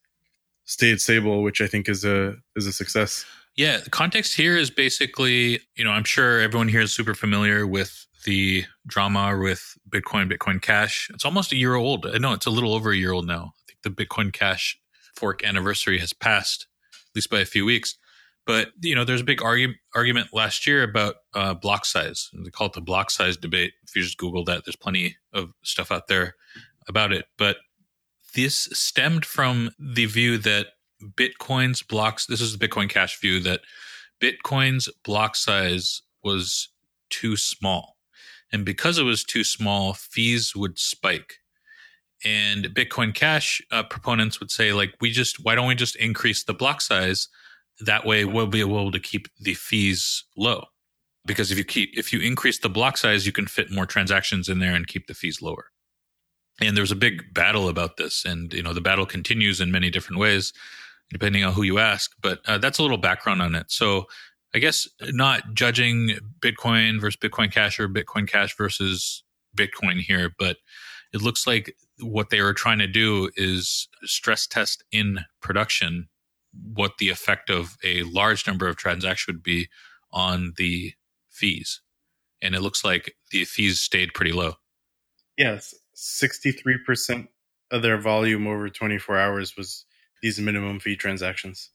[0.65, 3.27] stayed stable, which I think is a is a success.
[3.57, 7.67] Yeah, the context here is basically, you know, I'm sure everyone here is super familiar
[7.67, 11.11] with the drama with Bitcoin, Bitcoin Cash.
[11.13, 12.07] It's almost a year old.
[12.21, 13.53] No, it's a little over a year old now.
[13.59, 14.79] I think the Bitcoin Cash
[15.15, 17.99] fork anniversary has passed, at least by a few weeks.
[18.49, 22.31] But you know, there's a big argument last year about uh, block size.
[22.33, 23.75] They call it the block size debate.
[23.87, 26.35] If you just Google that, there's plenty of stuff out there
[26.89, 27.27] about it.
[27.37, 27.59] But
[28.35, 30.69] this stemmed from the view that
[31.03, 32.25] Bitcoin's blocks.
[32.25, 33.61] This is the Bitcoin Cash view that
[34.19, 36.71] Bitcoin's block size was
[37.11, 37.99] too small,
[38.51, 41.35] and because it was too small, fees would spike.
[42.25, 46.45] And Bitcoin Cash uh, proponents would say, like, we just why don't we just increase
[46.45, 47.29] the block size?
[47.81, 50.65] That way we'll be able to keep the fees low.
[51.27, 54.49] Because if you keep if you increase the block size you can fit more transactions
[54.49, 55.67] in there and keep the fees lower.
[56.61, 59.91] And there's a big battle about this and you know the battle continues in many
[59.91, 60.53] different ways
[61.11, 63.71] depending on who you ask but uh, that's a little background on it.
[63.71, 64.07] So
[64.55, 69.23] i guess not judging bitcoin versus bitcoin cash or bitcoin cash versus
[69.55, 70.57] bitcoin here but
[71.13, 76.09] it looks like what they were trying to do is stress test in production
[76.63, 79.69] what the effect of a large number of transactions would be
[80.13, 80.93] on the
[81.29, 81.81] fees.
[82.41, 84.55] And it looks like the fees stayed pretty low.
[85.37, 87.29] Yes, 63%
[87.71, 89.85] of their volume over 24 hours was
[90.23, 91.71] these minimum fee transactions.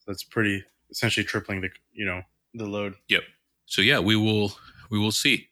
[0.00, 2.22] So that's pretty essentially tripling the, you know,
[2.54, 2.94] the load.
[3.08, 3.22] Yep.
[3.66, 4.52] So yeah, we will
[4.90, 5.48] we will see.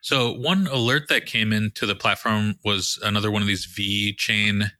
[0.00, 4.70] So one alert that came into the platform was another one of these VeChain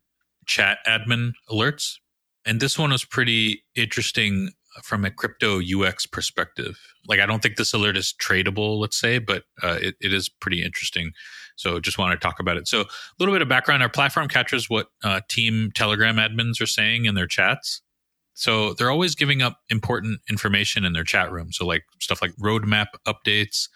[0.47, 1.97] chat admin alerts
[2.45, 4.51] and this one was pretty interesting
[4.83, 6.79] from a crypto UX perspective.
[7.07, 10.29] Like, I don't think this alert is tradable, let's say, but uh, it, it is
[10.29, 11.13] pretty interesting.
[11.57, 12.67] So, just want to talk about it.
[12.67, 12.87] So, a
[13.19, 17.15] little bit of background: our platform captures what uh, team Telegram admins are saying in
[17.15, 17.83] their chats.
[18.35, 21.53] So, they're always giving up important information in their chat room.
[21.53, 23.69] So, like stuff like roadmap updates,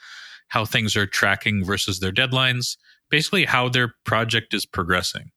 [0.49, 2.77] how things are tracking versus their deadlines,
[3.11, 5.31] basically how their project is progressing.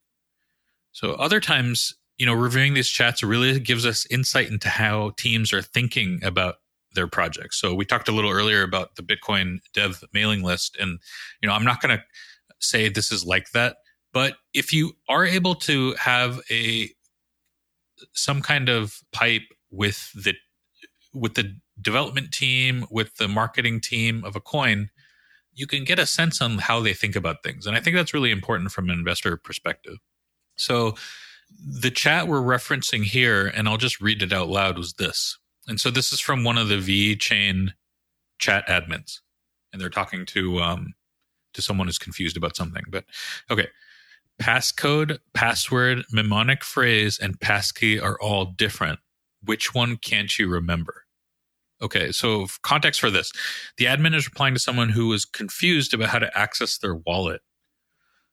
[0.91, 5.51] So, other times you know, reviewing these chats really gives us insight into how teams
[5.51, 6.57] are thinking about
[6.93, 7.59] their projects.
[7.59, 10.99] So we talked a little earlier about the Bitcoin dev mailing list and
[11.41, 12.03] you know, I'm not going to
[12.59, 13.77] say this is like that,
[14.13, 16.91] but if you are able to have a
[18.13, 20.35] some kind of pipe with the
[21.15, 24.91] with the development team, with the marketing team of a coin,
[25.53, 27.65] you can get a sense on how they think about things.
[27.65, 29.95] And I think that's really important from an investor perspective.
[30.55, 30.93] So
[31.63, 35.37] the chat we're referencing here, and I'll just read it out loud, was this.
[35.67, 37.69] And so this is from one of the VeChain
[38.39, 39.19] chat admins,
[39.71, 40.93] and they're talking to um,
[41.53, 42.83] to someone who's confused about something.
[42.89, 43.05] But
[43.49, 43.67] okay,
[44.41, 48.99] passcode, password, mnemonic phrase, and passkey are all different.
[49.43, 51.05] Which one can't you remember?
[51.81, 53.31] Okay, so context for this
[53.77, 57.41] the admin is replying to someone who was confused about how to access their wallet.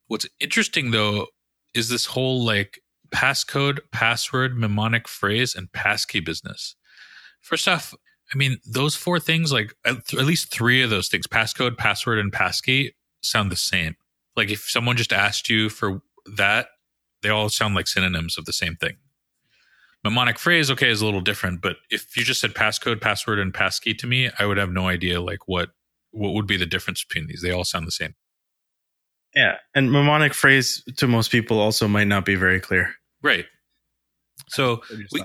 [0.06, 1.26] What's interesting though
[1.74, 6.76] is this whole like passcode, password, mnemonic phrase, and passkey business.
[7.40, 7.94] First off,
[8.32, 12.32] I mean, those four things, like at, least three of those things, passcode, password, and
[12.32, 13.96] passkey, sound the same.
[14.36, 16.02] Like if someone just asked you for
[16.36, 16.68] that,
[17.22, 18.96] they all sound like synonyms of the same thing.
[20.04, 23.52] Mnemonic phrase, okay, is a little different, but if you just said passcode, password, and
[23.52, 25.70] passkey to me, I would have no idea like what
[26.10, 27.42] what would be the difference between these.
[27.42, 28.14] They all sound the same.
[29.34, 32.94] Yeah, and mnemonic phrase to most people also might not be very clear.
[33.22, 33.46] Right.
[34.48, 35.20] So we,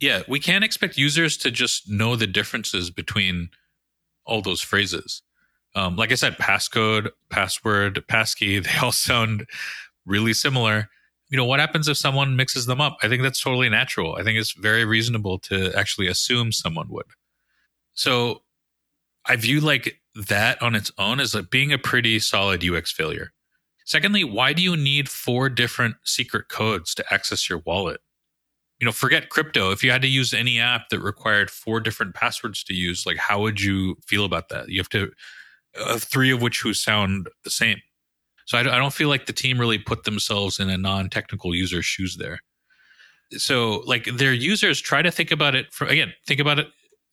[0.00, 3.50] yeah, we can't expect users to just know the differences between
[4.24, 5.22] all those phrases.
[5.74, 9.46] Um, like I said, passcode, password, passkey, they all sound
[10.06, 10.88] really similar.
[11.30, 12.96] You know, what happens if someone mixes them up?
[13.02, 14.14] I think that's totally natural.
[14.14, 17.06] I think it's very reasonable to actually assume someone would.
[17.94, 18.42] So
[19.26, 23.32] I view like that on its own as like being a pretty solid UX failure.
[23.84, 28.00] Secondly, why do you need four different secret codes to access your wallet?
[28.80, 29.70] You know, forget crypto.
[29.70, 33.18] If you had to use any app that required four different passwords to use, like
[33.18, 34.68] how would you feel about that?
[34.68, 35.12] You have to,
[35.78, 37.78] uh, three of which who sound the same.
[38.46, 41.84] So I, I don't feel like the team really put themselves in a non-technical user's
[41.84, 42.40] shoes there.
[43.32, 46.68] So like their users try to think about it from again, think about it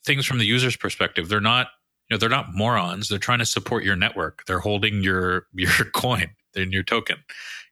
[0.05, 1.29] things from the user's perspective.
[1.29, 1.67] They're not
[2.11, 3.09] know they're not morons.
[3.09, 4.43] They're trying to support your network.
[4.45, 7.17] They're holding your your coin in your token.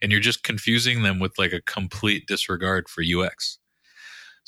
[0.01, 3.59] And you're just confusing them with like a complete disregard for ux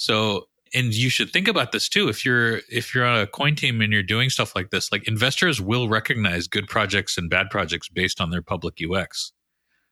[0.02, 2.08] so and you should think about this too.
[2.08, 5.08] If you're if you're on a coin team and you're doing stuff like this like
[5.08, 9.32] investors will recognize good projects and bad projects based on their public ux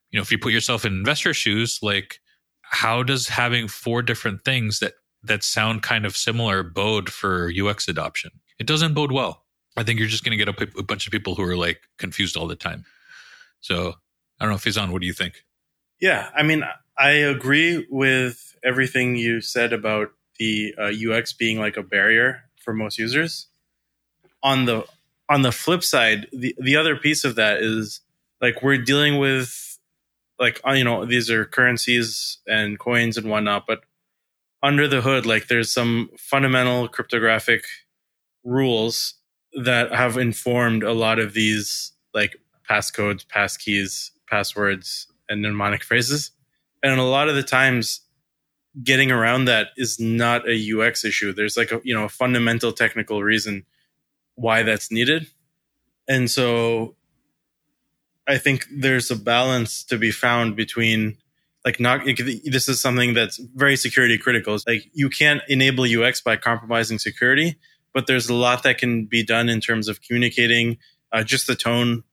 [0.10, 2.20] you know if you put yourself in investor shoes like
[2.62, 7.88] how does having four different things that that sound kind of similar bode for ux
[7.88, 8.32] adoption?
[8.58, 9.46] It doesn't bode well
[9.77, 11.82] i think you're just going to get a, a bunch of people who are like
[11.97, 12.86] confused all the time
[13.62, 13.95] so
[14.39, 15.43] I don't know, Faizan, what do you think?
[15.99, 16.63] Yeah, I mean,
[16.97, 22.73] I agree with everything you said about the uh, UX being like a barrier for
[22.73, 23.47] most users.
[24.41, 24.86] On the
[25.27, 27.99] on the flip side, the the other piece of that is
[28.39, 29.77] like we're dealing with
[30.39, 33.82] like uh, you know these are currencies and coins and whatnot, but
[34.63, 37.65] under the hood, like there's some fundamental cryptographic
[38.45, 39.15] rules
[39.54, 42.38] that have informed a lot of these like
[42.70, 46.32] passcodes, passkeys, passwords and mnemonic phrases.
[46.84, 48.02] And a lot of the times
[48.84, 51.34] getting around that is not a UX issue.
[51.34, 53.66] There's like a, you know, a fundamental technical reason
[54.36, 55.28] why that's needed.
[56.08, 56.96] And so
[58.28, 61.18] I think there's a balance to be found between
[61.66, 64.56] like not this is something that's very security critical.
[64.56, 67.58] It's like you can't enable UX by compromising security,
[67.94, 70.78] but there's a lot that can be done in terms of communicating
[71.12, 72.04] uh, just the tone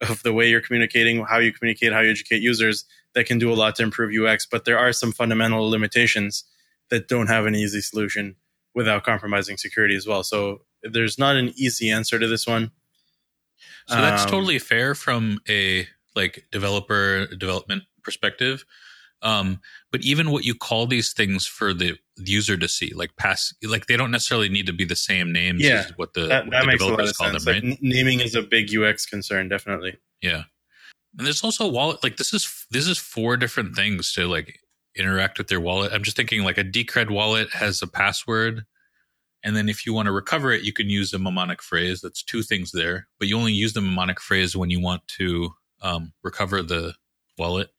[0.00, 2.84] of the way you're communicating, how you communicate, how you educate users
[3.14, 4.46] that can do a lot to improve UX.
[4.46, 6.44] But there are some fundamental limitations
[6.90, 8.36] that don't have an easy solution
[8.74, 10.22] without compromising security as well.
[10.22, 12.70] So there's not an easy answer to this one.
[13.88, 18.64] So that's um, totally fair from a like developer development perspective.
[19.22, 19.60] Um,
[19.90, 23.86] but even what you call these things for the user to see, like pass, like
[23.86, 26.52] they don't necessarily need to be the same names yeah, as what the, that, what
[26.52, 27.78] that the makes developers call them, like, right?
[27.80, 29.96] Naming is a big UX concern, definitely.
[30.20, 30.44] Yeah.
[31.18, 34.60] And there's also a wallet, like this is, this is four different things to like
[34.94, 35.92] interact with their wallet.
[35.92, 38.64] I'm just thinking like a Decred wallet has a password.
[39.42, 42.00] And then if you want to recover it, you can use a mnemonic phrase.
[42.00, 45.50] That's two things there, but you only use the mnemonic phrase when you want to
[45.82, 46.94] um, recover the
[47.38, 47.70] wallet.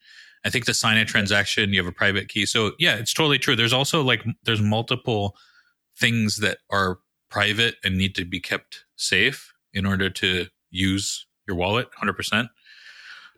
[0.48, 2.46] I think to sign a transaction, you have a private key.
[2.46, 3.54] So yeah, it's totally true.
[3.54, 5.36] There's also like there's multiple
[6.00, 11.58] things that are private and need to be kept safe in order to use your
[11.58, 12.48] wallet 100%.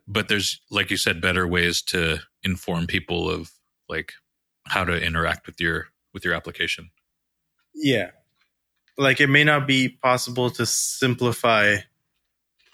[0.06, 3.50] But there's like you said better ways to inform people of
[3.88, 4.12] like
[4.68, 6.90] how to interact with your with your application.
[7.74, 8.10] Yeah.
[8.96, 11.78] Like it may not be possible to simplify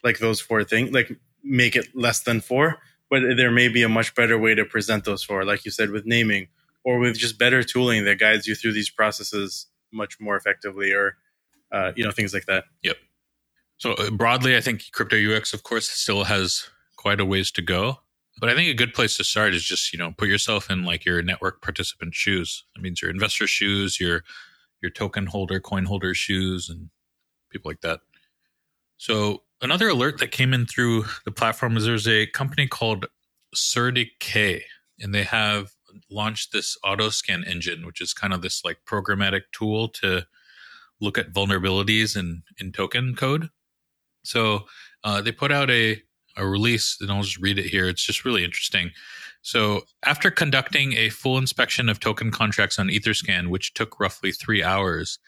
[0.04, 1.10] like those four things, like
[1.42, 2.76] make it less than four,
[3.10, 5.90] but there may be a much better way to present those four, like you said,
[5.90, 6.48] with naming
[6.84, 11.16] or with just better tooling that guides you through these processes much more effectively or
[11.72, 12.64] uh, you know things like that.
[12.82, 12.96] Yep.
[13.78, 17.62] So uh, broadly i think crypto ux of course still has quite a ways to
[17.62, 17.98] go
[18.40, 20.84] but i think a good place to start is just you know put yourself in
[20.84, 22.64] like your network participant shoes.
[22.74, 24.22] That means your investor shoes your
[24.82, 26.90] your token holder coin holder shoes and
[27.50, 28.00] people like that.
[28.98, 33.06] So another alert that came in through the platform is there's a company called
[33.54, 34.62] CertiK,
[35.00, 35.70] and they have
[36.10, 40.26] launched this auto scan engine, which is kind of this like programmatic tool to
[41.00, 43.48] look at vulnerabilities in, in token code.
[44.24, 44.66] So
[45.04, 46.02] uh, they put out a,
[46.36, 47.88] a release, and I'll just read it here.
[47.88, 48.90] It's just really interesting.
[49.42, 54.62] So after conducting a full inspection of token contracts on Etherscan, which took roughly three
[54.64, 55.18] hours,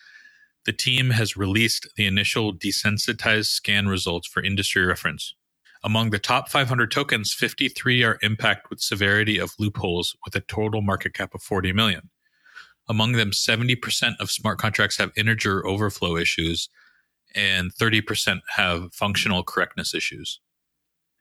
[0.68, 5.34] the team has released the initial desensitized scan results for industry reference.
[5.82, 10.82] Among the top 500 tokens, 53 are impacted with severity of loopholes with a total
[10.82, 12.10] market cap of 40 million.
[12.86, 16.68] Among them, 70% of smart contracts have integer overflow issues
[17.34, 20.38] and 30% have functional correctness issues.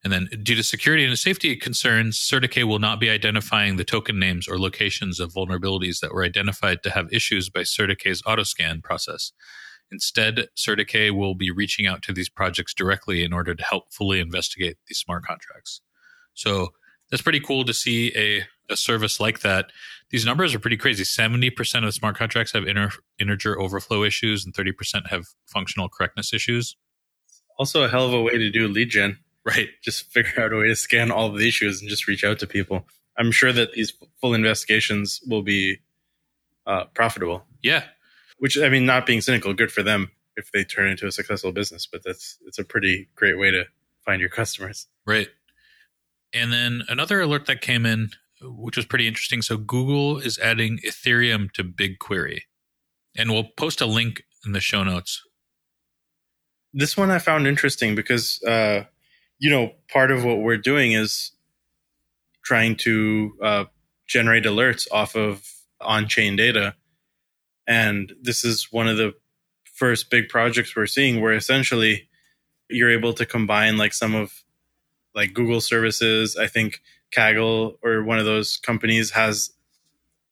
[0.08, 4.18] And then, due to security and safety concerns, CertiK will not be identifying the token
[4.18, 9.34] names or locations of vulnerabilities that were identified to have issues by CertiK's autoscan process.
[9.92, 14.22] Instead, CertiK will be reaching out to these projects directly in order to help fully
[14.22, 15.82] investigate these smart contracts.
[16.36, 16.70] So
[17.12, 19.74] that's pretty cool to see a, a service like that.
[20.10, 21.04] These numbers are pretty crazy.
[21.04, 26.78] 70% of smart contracts have inter, integer overflow issues and 30% have functional correctness issues.
[27.60, 29.18] Also, a hell of a way to do lead gen.
[29.48, 29.70] Right.
[29.82, 32.38] Just figure out a way to scan all of the issues and just reach out
[32.40, 32.86] to people.
[33.18, 35.78] I'm sure that these full investigations will be
[36.66, 37.46] uh, profitable.
[37.64, 37.84] Yeah,
[38.40, 41.54] which I mean, not being cynical, good for them if they turn into a successful
[41.54, 41.88] business.
[41.90, 43.64] But that's it's a pretty great way to
[44.04, 44.88] find your customers.
[45.06, 45.30] Right.
[46.34, 48.10] And then another alert that came in,
[48.42, 49.42] which was pretty interesting.
[49.42, 52.42] So Google is adding Ethereum to BigQuery,
[53.16, 55.24] and we'll post a link in the show notes.
[56.74, 58.84] This one I found interesting because, uh,
[59.40, 61.32] you know, part of what we're doing is
[62.44, 63.66] trying to uh,
[64.08, 65.44] generate alerts off of
[65.80, 66.76] on-chain data
[67.68, 69.14] and this is one of the
[69.64, 72.08] first big projects we're seeing where essentially
[72.70, 74.44] you're able to combine like some of
[75.14, 76.38] like Google services.
[76.38, 76.82] I think
[77.16, 79.52] Kaggle or one of those companies has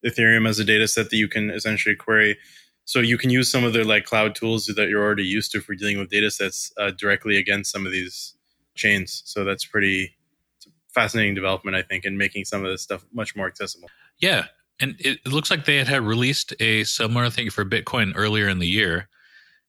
[0.06, 2.38] Ethereum as a data set that you can essentially query.
[2.86, 5.62] So you can use some of their like cloud tools that you're already used to
[5.62, 8.35] for dealing with data sets uh, directly against some of these
[8.76, 9.24] chains.
[9.26, 10.16] So that's pretty
[10.94, 13.90] fascinating development, I think, in making some of this stuff much more accessible.
[14.20, 14.46] Yeah,
[14.80, 18.48] and it, it, looks like they had, had released a similar thing for Bitcoin earlier
[18.48, 19.10] in the year,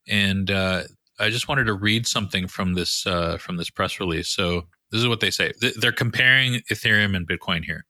[0.09, 0.85] and uh,
[1.19, 4.29] I just wanted to read something from this uh, from this press release.
[4.29, 7.87] So this is what they say: they're comparing Ethereum and Bitcoin here.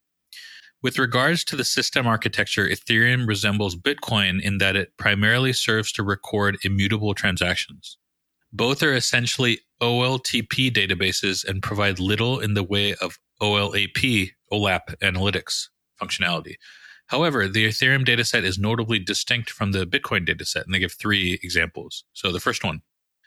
[0.82, 6.02] With regards to the system architecture, Ethereum resembles Bitcoin in that it primarily serves to
[6.02, 7.98] record immutable transactions.
[8.52, 15.68] Both are essentially OLTP databases and provide little in the way of OLAP, OLAP analytics
[16.00, 16.54] functionality.
[17.08, 21.38] However, the Ethereum dataset is notably distinct from the Bitcoin dataset, and they give three
[21.42, 22.04] examples.
[22.14, 22.82] So the first one,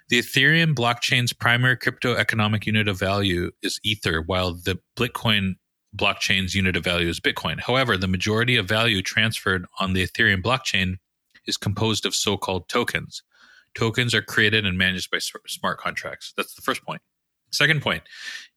[0.10, 5.54] the Ethereum blockchain's primary crypto economic unit of value is Ether, while the Bitcoin
[5.96, 7.60] blockchain's unit of value is Bitcoin.
[7.60, 10.96] However, the majority of value transferred on the Ethereum blockchain
[11.46, 13.24] is composed of so-called tokens.
[13.76, 16.34] Tokens are created and managed by smart contracts.
[16.36, 17.02] That's the first point.
[17.52, 18.04] Second point,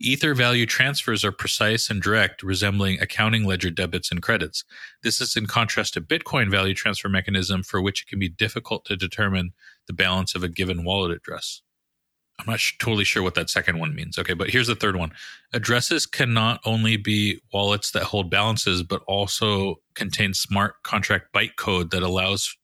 [0.01, 4.65] Ether value transfers are precise and direct, resembling accounting ledger debits and credits.
[5.03, 8.85] This is in contrast to Bitcoin value transfer mechanism, for which it can be difficult
[8.87, 9.53] to determine
[9.87, 11.63] the balance of a given wallet address.
[12.39, 14.19] I'm not sh- totally sure what that second one means.
[14.19, 15.13] Okay, but here's the third one.
[15.53, 21.91] Addresses can not only be wallets that hold balances, but also contain smart contract bytecode
[21.91, 22.57] that allows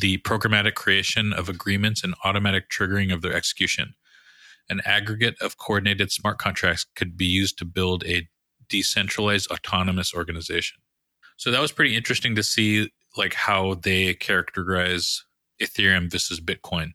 [0.00, 3.94] the programmatic creation of agreements and automatic triggering of their execution
[4.68, 8.28] an aggregate of coordinated smart contracts could be used to build a
[8.68, 10.78] decentralized autonomous organization.
[11.36, 15.24] So that was pretty interesting to see like how they characterize
[15.60, 16.92] Ethereum versus Bitcoin.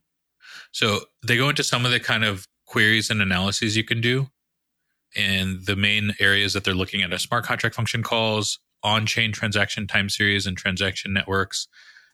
[0.72, 4.28] So they go into some of the kind of queries and analyses you can do.
[5.16, 9.32] And the main areas that they're looking at are smart contract function calls, on chain
[9.32, 11.68] transaction time series and transaction networks,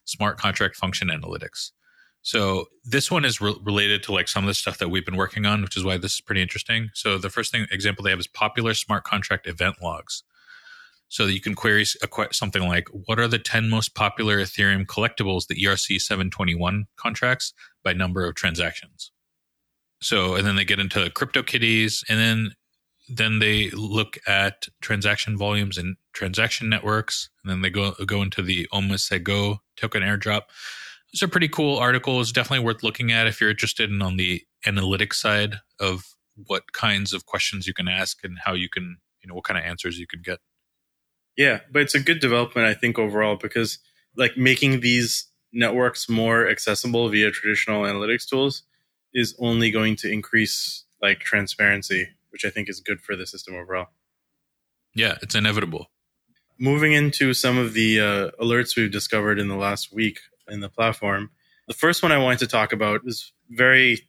[0.06, 1.70] smart contract function analytics.
[2.22, 5.16] So this one is re- related to like some of the stuff that we've been
[5.16, 6.90] working on, which is why this is pretty interesting.
[6.92, 10.24] So the first thing example they have is popular smart contract event logs.
[11.08, 11.84] So that you can query
[12.32, 17.52] something like, what are the 10 most popular Ethereum collectibles, the ERC 721 contracts
[17.84, 19.12] by number of transactions?
[20.02, 22.50] So, and then they get into CryptoKitties and then,
[23.08, 27.30] then they look at transaction volumes and transaction networks.
[27.42, 30.42] And then they go, go into the OmiseGO token airdrop.
[31.12, 32.20] It's a pretty cool article.
[32.20, 36.04] It's definitely worth looking at if you're interested in on the analytics side of
[36.46, 39.58] what kinds of questions you can ask and how you can, you know, what kind
[39.58, 40.40] of answers you can get.
[41.36, 43.78] Yeah, but it's a good development, I think, overall, because
[44.16, 48.62] like making these networks more accessible via traditional analytics tools
[49.14, 53.54] is only going to increase like transparency, which I think is good for the system
[53.54, 53.86] overall.
[54.94, 55.90] Yeah, it's inevitable.
[56.58, 60.68] Moving into some of the uh, alerts we've discovered in the last week in the
[60.68, 61.30] platform,
[61.66, 64.06] the first one I wanted to talk about is very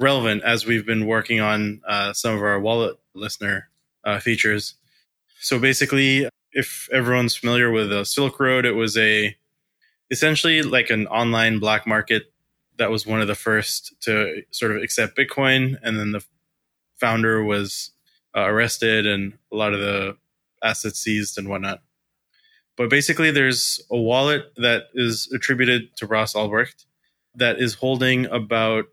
[0.00, 3.68] relevant as we've been working on uh, some of our wallet listener
[4.04, 4.74] uh, features.
[5.40, 9.36] So basically, if everyone's familiar with uh, Silk Road, it was a
[10.10, 12.24] essentially like an online black market
[12.78, 16.24] that was one of the first to sort of accept Bitcoin, and then the
[16.98, 17.90] founder was
[18.36, 20.16] uh, arrested and a lot of the
[20.62, 21.82] assets seized and whatnot.
[22.76, 26.84] But basically, there's a wallet that is attributed to Ross Ulbricht
[27.34, 28.84] that is holding about,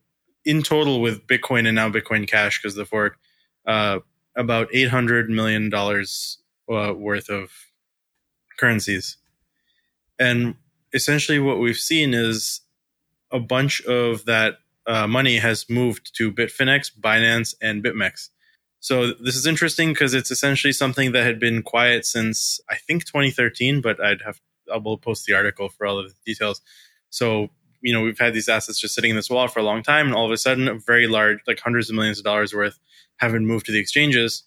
[0.46, 3.18] in total with Bitcoin and now Bitcoin Cash because the fork,
[3.66, 4.00] uh,
[4.36, 6.40] about eight hundred million dollars
[6.72, 7.52] uh, worth of
[8.58, 9.18] currencies.
[10.18, 10.56] And
[10.94, 12.62] essentially, what we've seen is
[13.32, 18.30] a bunch of that uh, money has moved to Bitfinex, Binance, and BitMEX.
[18.80, 23.06] So this is interesting because it's essentially something that had been quiet since I think
[23.06, 24.42] 2013, but I'd have
[24.74, 26.62] I will post the article for all of the details.
[27.10, 27.50] So
[27.82, 30.08] you know we've had these assets just sitting in this wallet for a long time,
[30.08, 32.78] and all of a sudden, a very large, like hundreds of millions of dollars worth,
[33.18, 34.44] have been moved to the exchanges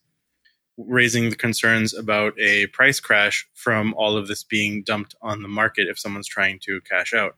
[0.78, 5.49] raising the concerns about a price crash from all of this being dumped on the
[5.49, 7.37] market if someone's trying to cash out.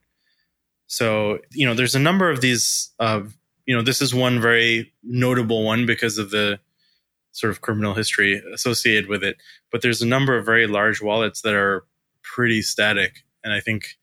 [0.89, 3.23] So, you know, there's a number of these, uh,
[3.67, 6.59] you know, this is one very notable one because of the
[7.33, 9.37] sort of criminal history associated with it.
[9.71, 11.85] But there's a number of very large wallets that are
[12.23, 13.99] pretty static and I think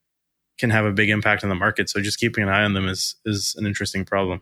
[0.57, 1.89] can have a big impact on the market.
[1.89, 4.41] So just keeping an eye on them is, is an interesting problem.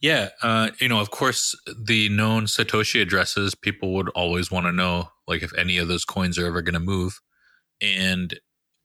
[0.00, 4.72] Yeah, uh, you know, of course, the known Satoshi addresses, people would always want to
[4.72, 7.20] know, like, if any of those coins are ever going to move,
[7.80, 8.38] and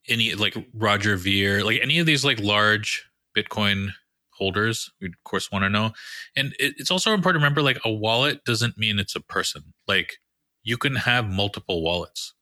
[0.08, 3.90] any like Roger Ver, like any of these like large Bitcoin
[4.32, 5.92] holders, we of course want to know.
[6.36, 9.74] And it, it's also important to remember, like, a wallet doesn't mean it's a person.
[9.88, 10.18] Like,
[10.64, 12.34] you can have multiple wallets.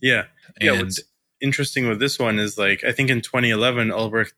[0.00, 0.24] Yeah,
[0.60, 0.82] and yeah.
[0.82, 1.00] What's
[1.40, 4.32] interesting with this one is like I think in 2011, Ulbricht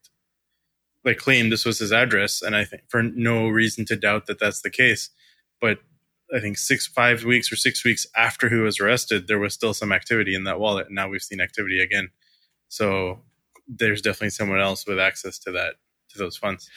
[1.05, 4.39] like claimed this was his address, and I think for no reason to doubt that
[4.39, 5.11] that's the case.
[5.61, 5.79] But
[6.35, 9.75] I think six, five weeks or six weeks after he was arrested, there was still
[9.75, 12.11] some activity in that wallet, and now we've seen activity again.
[12.69, 13.23] So
[13.67, 15.75] there's definitely someone else with access to that
[16.11, 16.71] to those funds.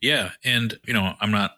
[0.00, 1.52] Yeah, and you know, I'm not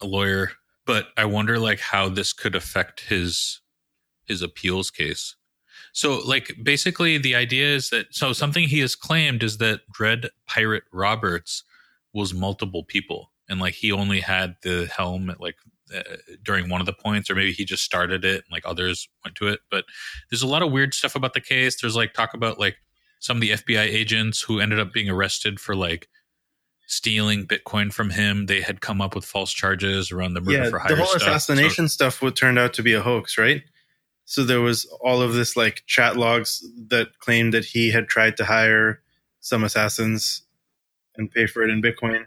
[0.00, 0.52] a lawyer,
[0.84, 3.60] but I wonder like how this could affect his
[4.26, 5.36] his appeals case.
[5.92, 10.28] So, like, basically, the idea is that so something he has claimed is that Dread
[10.46, 11.64] Pirate Roberts
[12.12, 15.56] was multiple people, and like he only had the helm at like
[15.94, 16.02] uh,
[16.42, 19.36] during one of the points, or maybe he just started it and like others went
[19.36, 19.60] to it.
[19.70, 19.84] But
[20.30, 21.80] there's a lot of weird stuff about the case.
[21.80, 22.76] There's like talk about like
[23.18, 26.08] some of the FBI agents who ended up being arrested for like
[26.86, 28.46] stealing Bitcoin from him.
[28.46, 30.90] They had come up with false charges around the murder yeah, for hire.
[30.90, 31.22] The whole stuff.
[31.22, 33.62] assassination so, stuff would turned out to be a hoax, right?
[34.24, 38.36] So there was all of this like chat logs that claimed that he had tried
[38.38, 39.02] to hire
[39.40, 40.42] some assassins
[41.16, 42.26] and pay for it in Bitcoin.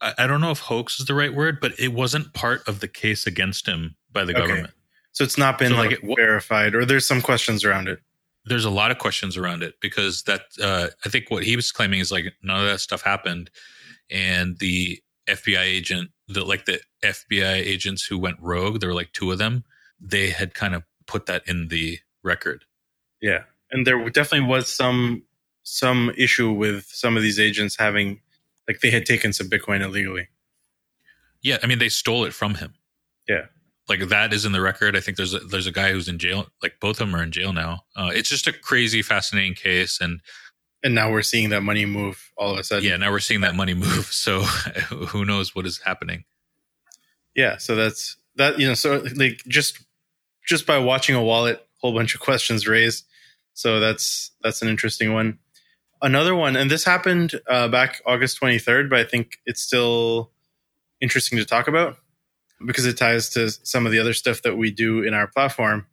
[0.00, 2.80] I, I don't know if hoax is the right word, but it wasn't part of
[2.80, 4.46] the case against him by the okay.
[4.46, 4.74] government.
[5.12, 8.00] So it's not been so like, like it, verified, or there's some questions around it.
[8.48, 11.72] There's a lot of questions around it because that uh, I think what he was
[11.72, 13.50] claiming is like none of that stuff happened,
[14.10, 19.12] and the FBI agent, the like the FBI agents who went rogue, there were like
[19.12, 19.64] two of them.
[20.00, 22.64] They had kind of put that in the record.
[23.20, 25.22] Yeah, and there definitely was some
[25.62, 28.20] some issue with some of these agents having
[28.66, 30.28] like they had taken some Bitcoin illegally.
[31.42, 32.74] Yeah, I mean they stole it from him.
[33.28, 33.46] Yeah.
[33.88, 34.96] Like that is in the record.
[34.96, 36.46] I think there's a, there's a guy who's in jail.
[36.62, 37.84] Like both of them are in jail now.
[37.96, 40.20] Uh, it's just a crazy, fascinating case, and
[40.82, 42.84] and now we're seeing that money move all of a sudden.
[42.84, 44.06] Yeah, now we're seeing that money move.
[44.12, 44.40] So
[44.90, 46.24] who knows what is happening?
[47.34, 48.58] Yeah, so that's that.
[48.58, 49.82] You know, so like just
[50.46, 53.04] just by watching a wallet, a whole bunch of questions raised.
[53.54, 55.38] So that's that's an interesting one.
[56.00, 60.30] Another one, and this happened uh, back August 23rd, but I think it's still
[61.00, 61.96] interesting to talk about
[62.64, 65.86] because it ties to some of the other stuff that we do in our platform.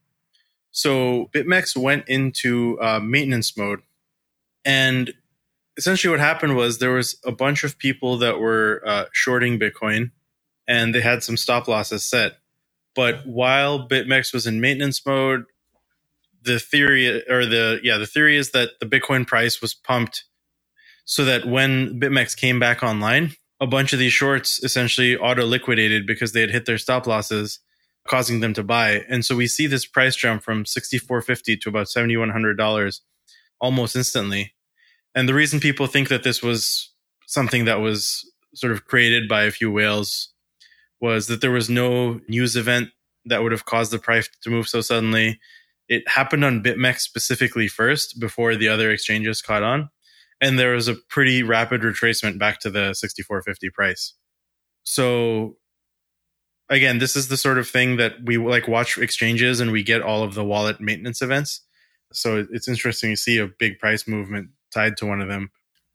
[0.72, 3.82] So BitMEX went into uh, maintenance mode,
[4.66, 5.14] and
[5.78, 10.12] essentially what happened was there was a bunch of people that were uh, shorting Bitcoin,
[10.68, 12.34] and they had some stop losses set.
[12.96, 15.46] But while BitMEX was in maintenance mode,
[16.44, 20.26] the theory or the yeah the theory is that the Bitcoin price was pumped
[21.06, 26.06] so that when BitMEX came back online, a bunch of these shorts essentially auto liquidated
[26.06, 27.60] because they had hit their stop losses,
[28.08, 29.04] causing them to buy.
[29.10, 32.30] And so we see this price jump from sixty four fifty to about seventy one
[32.30, 33.02] hundred dollars
[33.60, 34.54] almost instantly.
[35.16, 36.92] And the reason people think that this was
[37.26, 40.34] something that was sort of created by a few whales
[41.00, 42.90] was that there was no news event
[43.26, 45.40] that would have caused the price to move so suddenly.
[45.88, 49.90] It happened on BitMEX specifically first before the other exchanges caught on
[50.42, 54.14] and there was a pretty rapid retracement back to the 6450 price.
[54.84, 55.58] So
[56.70, 60.02] again, this is the sort of thing that we like watch exchanges and we get
[60.02, 61.62] all of the wallet maintenance events.
[62.14, 65.52] So it's interesting to see a big price movement tied to one of them.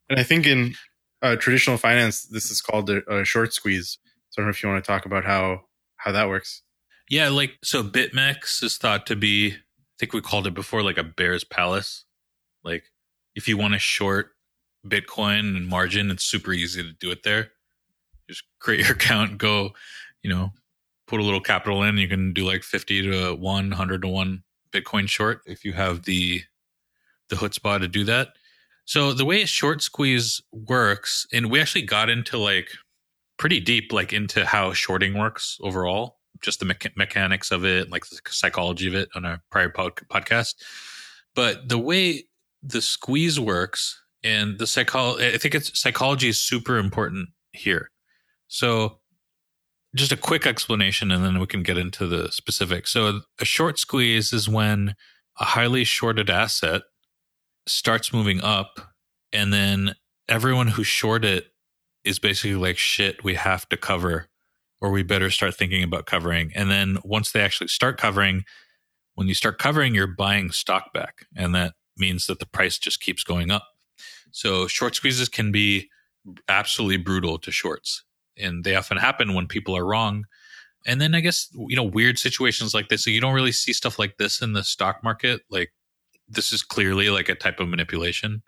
[0.08, 0.74] And I think in
[1.22, 3.98] uh, traditional finance, this is called a, a short squeeze.
[4.30, 5.62] So I don't know if you want to talk about how
[5.96, 6.62] how that works.
[7.08, 9.56] Yeah, like so BitMEX is thought to be I
[9.98, 12.04] think we called it before like a bear's palace.
[12.64, 12.84] Like
[13.34, 14.30] if you want to short
[14.86, 17.52] Bitcoin and margin, it's super easy to do it there.
[18.28, 19.70] Just create your account, go,
[20.22, 20.52] you know,
[21.06, 21.98] put a little capital in.
[21.98, 26.42] You can do like 50 to 100 to 1 Bitcoin short if you have the
[27.28, 28.30] the chutzpah to do that.
[28.84, 32.70] So the way a short squeeze works, and we actually got into like
[33.38, 38.04] pretty deep, like into how shorting works overall, just the mecha- mechanics of it, like
[38.06, 40.54] the psychology of it on a prior pod- podcast.
[41.36, 42.24] But the way
[42.62, 47.90] the squeeze works and the psychology i think it's psychology is super important here.
[48.48, 48.98] So
[49.94, 52.90] just a quick explanation and then we can get into the specifics.
[52.92, 54.94] So a short squeeze is when
[55.38, 56.82] a highly shorted asset
[57.66, 58.80] starts moving up
[59.32, 59.94] and then
[60.28, 61.46] everyone who short it
[62.04, 64.28] is basically like shit we have to cover
[64.80, 66.52] or we better start thinking about covering.
[66.54, 68.44] And then once they actually start covering
[69.14, 73.00] when you start covering you're buying stock back and that means that the price just
[73.00, 73.68] keeps going up.
[74.32, 75.88] So short squeezes can be
[76.48, 78.04] absolutely brutal to shorts.
[78.36, 80.24] And they often happen when people are wrong.
[80.86, 83.04] And then I guess, you know, weird situations like this.
[83.04, 85.42] So you don't really see stuff like this in the stock market.
[85.50, 85.72] Like
[86.28, 88.42] this is clearly like a type of manipulation.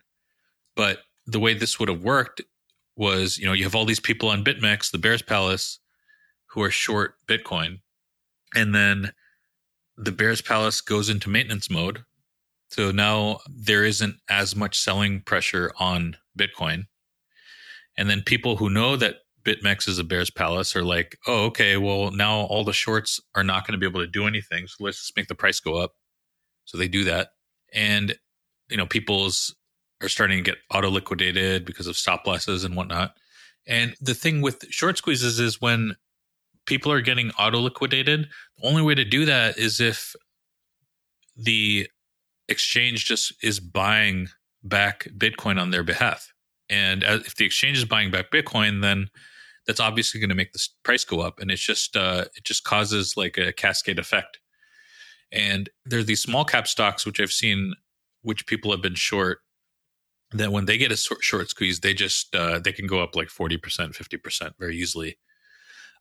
[0.74, 2.40] But the way this would have worked
[2.96, 5.78] was, you know, you have all these people on BitMEX, the Bears Palace,
[6.46, 7.80] who are short Bitcoin.
[8.54, 9.12] And then
[9.96, 12.04] the Bears Palace goes into maintenance mode
[12.72, 16.84] so now there isn't as much selling pressure on Bitcoin.
[17.98, 21.76] And then people who know that BitMEX is a bear's palace are like, oh, okay,
[21.76, 24.66] well, now all the shorts are not going to be able to do anything.
[24.68, 25.92] So let's just make the price go up.
[26.64, 27.32] So they do that.
[27.74, 28.16] And,
[28.70, 29.54] you know, people's
[30.00, 33.12] are starting to get auto liquidated because of stop losses and whatnot.
[33.66, 35.94] And the thing with short squeezes is when
[36.64, 40.14] people are getting auto liquidated, the only way to do that is if
[41.36, 41.88] the
[42.52, 44.28] exchange just is buying
[44.62, 46.32] back Bitcoin on their behalf.
[46.70, 49.08] And if the exchange is buying back Bitcoin, then
[49.66, 52.64] that's obviously going to make the price go up, and it's just uh, it just
[52.64, 54.38] causes like a cascade effect.
[55.30, 57.74] And there are these small cap stocks which I've seen,
[58.22, 59.38] which people have been short.
[60.32, 63.28] That when they get a short squeeze, they just uh, they can go up like
[63.28, 65.18] forty percent, fifty percent very easily.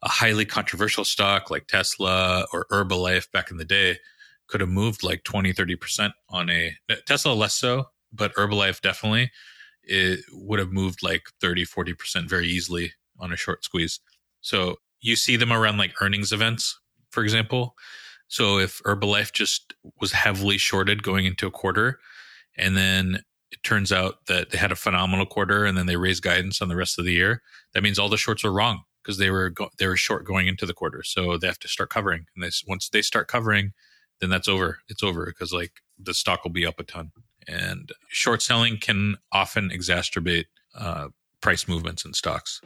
[0.03, 3.97] A highly controversial stock like Tesla or Herbalife back in the day,
[4.51, 6.75] could have moved like 20, 30% on a
[7.07, 9.31] Tesla less so, but Herbalife definitely
[9.83, 13.99] it would have moved like 30, 40% very easily on a short squeeze.
[14.41, 16.79] So you see them around like earnings events,
[17.09, 17.75] for example.
[18.27, 21.99] So if Herbalife just was heavily shorted going into a quarter,
[22.57, 26.23] and then it turns out that they had a phenomenal quarter, and then they raised
[26.23, 27.41] guidance on the rest of the year,
[27.73, 30.47] that means all the shorts are wrong because they were go- they were short going
[30.47, 31.03] into the quarter.
[31.03, 33.73] So they have to start covering, and they, once they start covering,
[34.21, 34.79] then that's over.
[34.87, 37.11] It's over because like the stock will be up a ton.
[37.47, 40.45] And short selling can often exacerbate
[40.75, 41.09] uh,
[41.41, 42.61] price movements in stocks.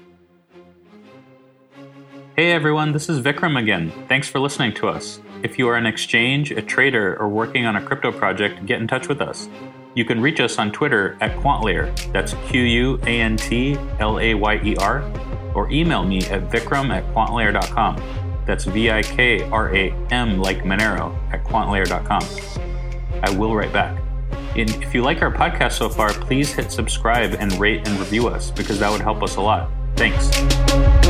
[2.36, 3.94] Hey everyone, this is Vikram again.
[4.10, 5.22] Thanks for listening to us.
[5.42, 8.88] If you are an exchange, a trader, or working on a crypto project, get in
[8.90, 9.48] touch with us.
[9.94, 14.20] You can reach us on Twitter at QuantLayer, that's Q U A N T L
[14.20, 15.10] A Y E R,
[15.54, 18.25] or email me at vikram at quantlayer.com.
[18.46, 22.24] That's V I K R A M like Monero at quantlayer.com.
[23.24, 24.02] I will write back.
[24.56, 28.28] And if you like our podcast so far, please hit subscribe and rate and review
[28.28, 29.70] us because that would help us a lot.
[29.96, 31.05] Thanks.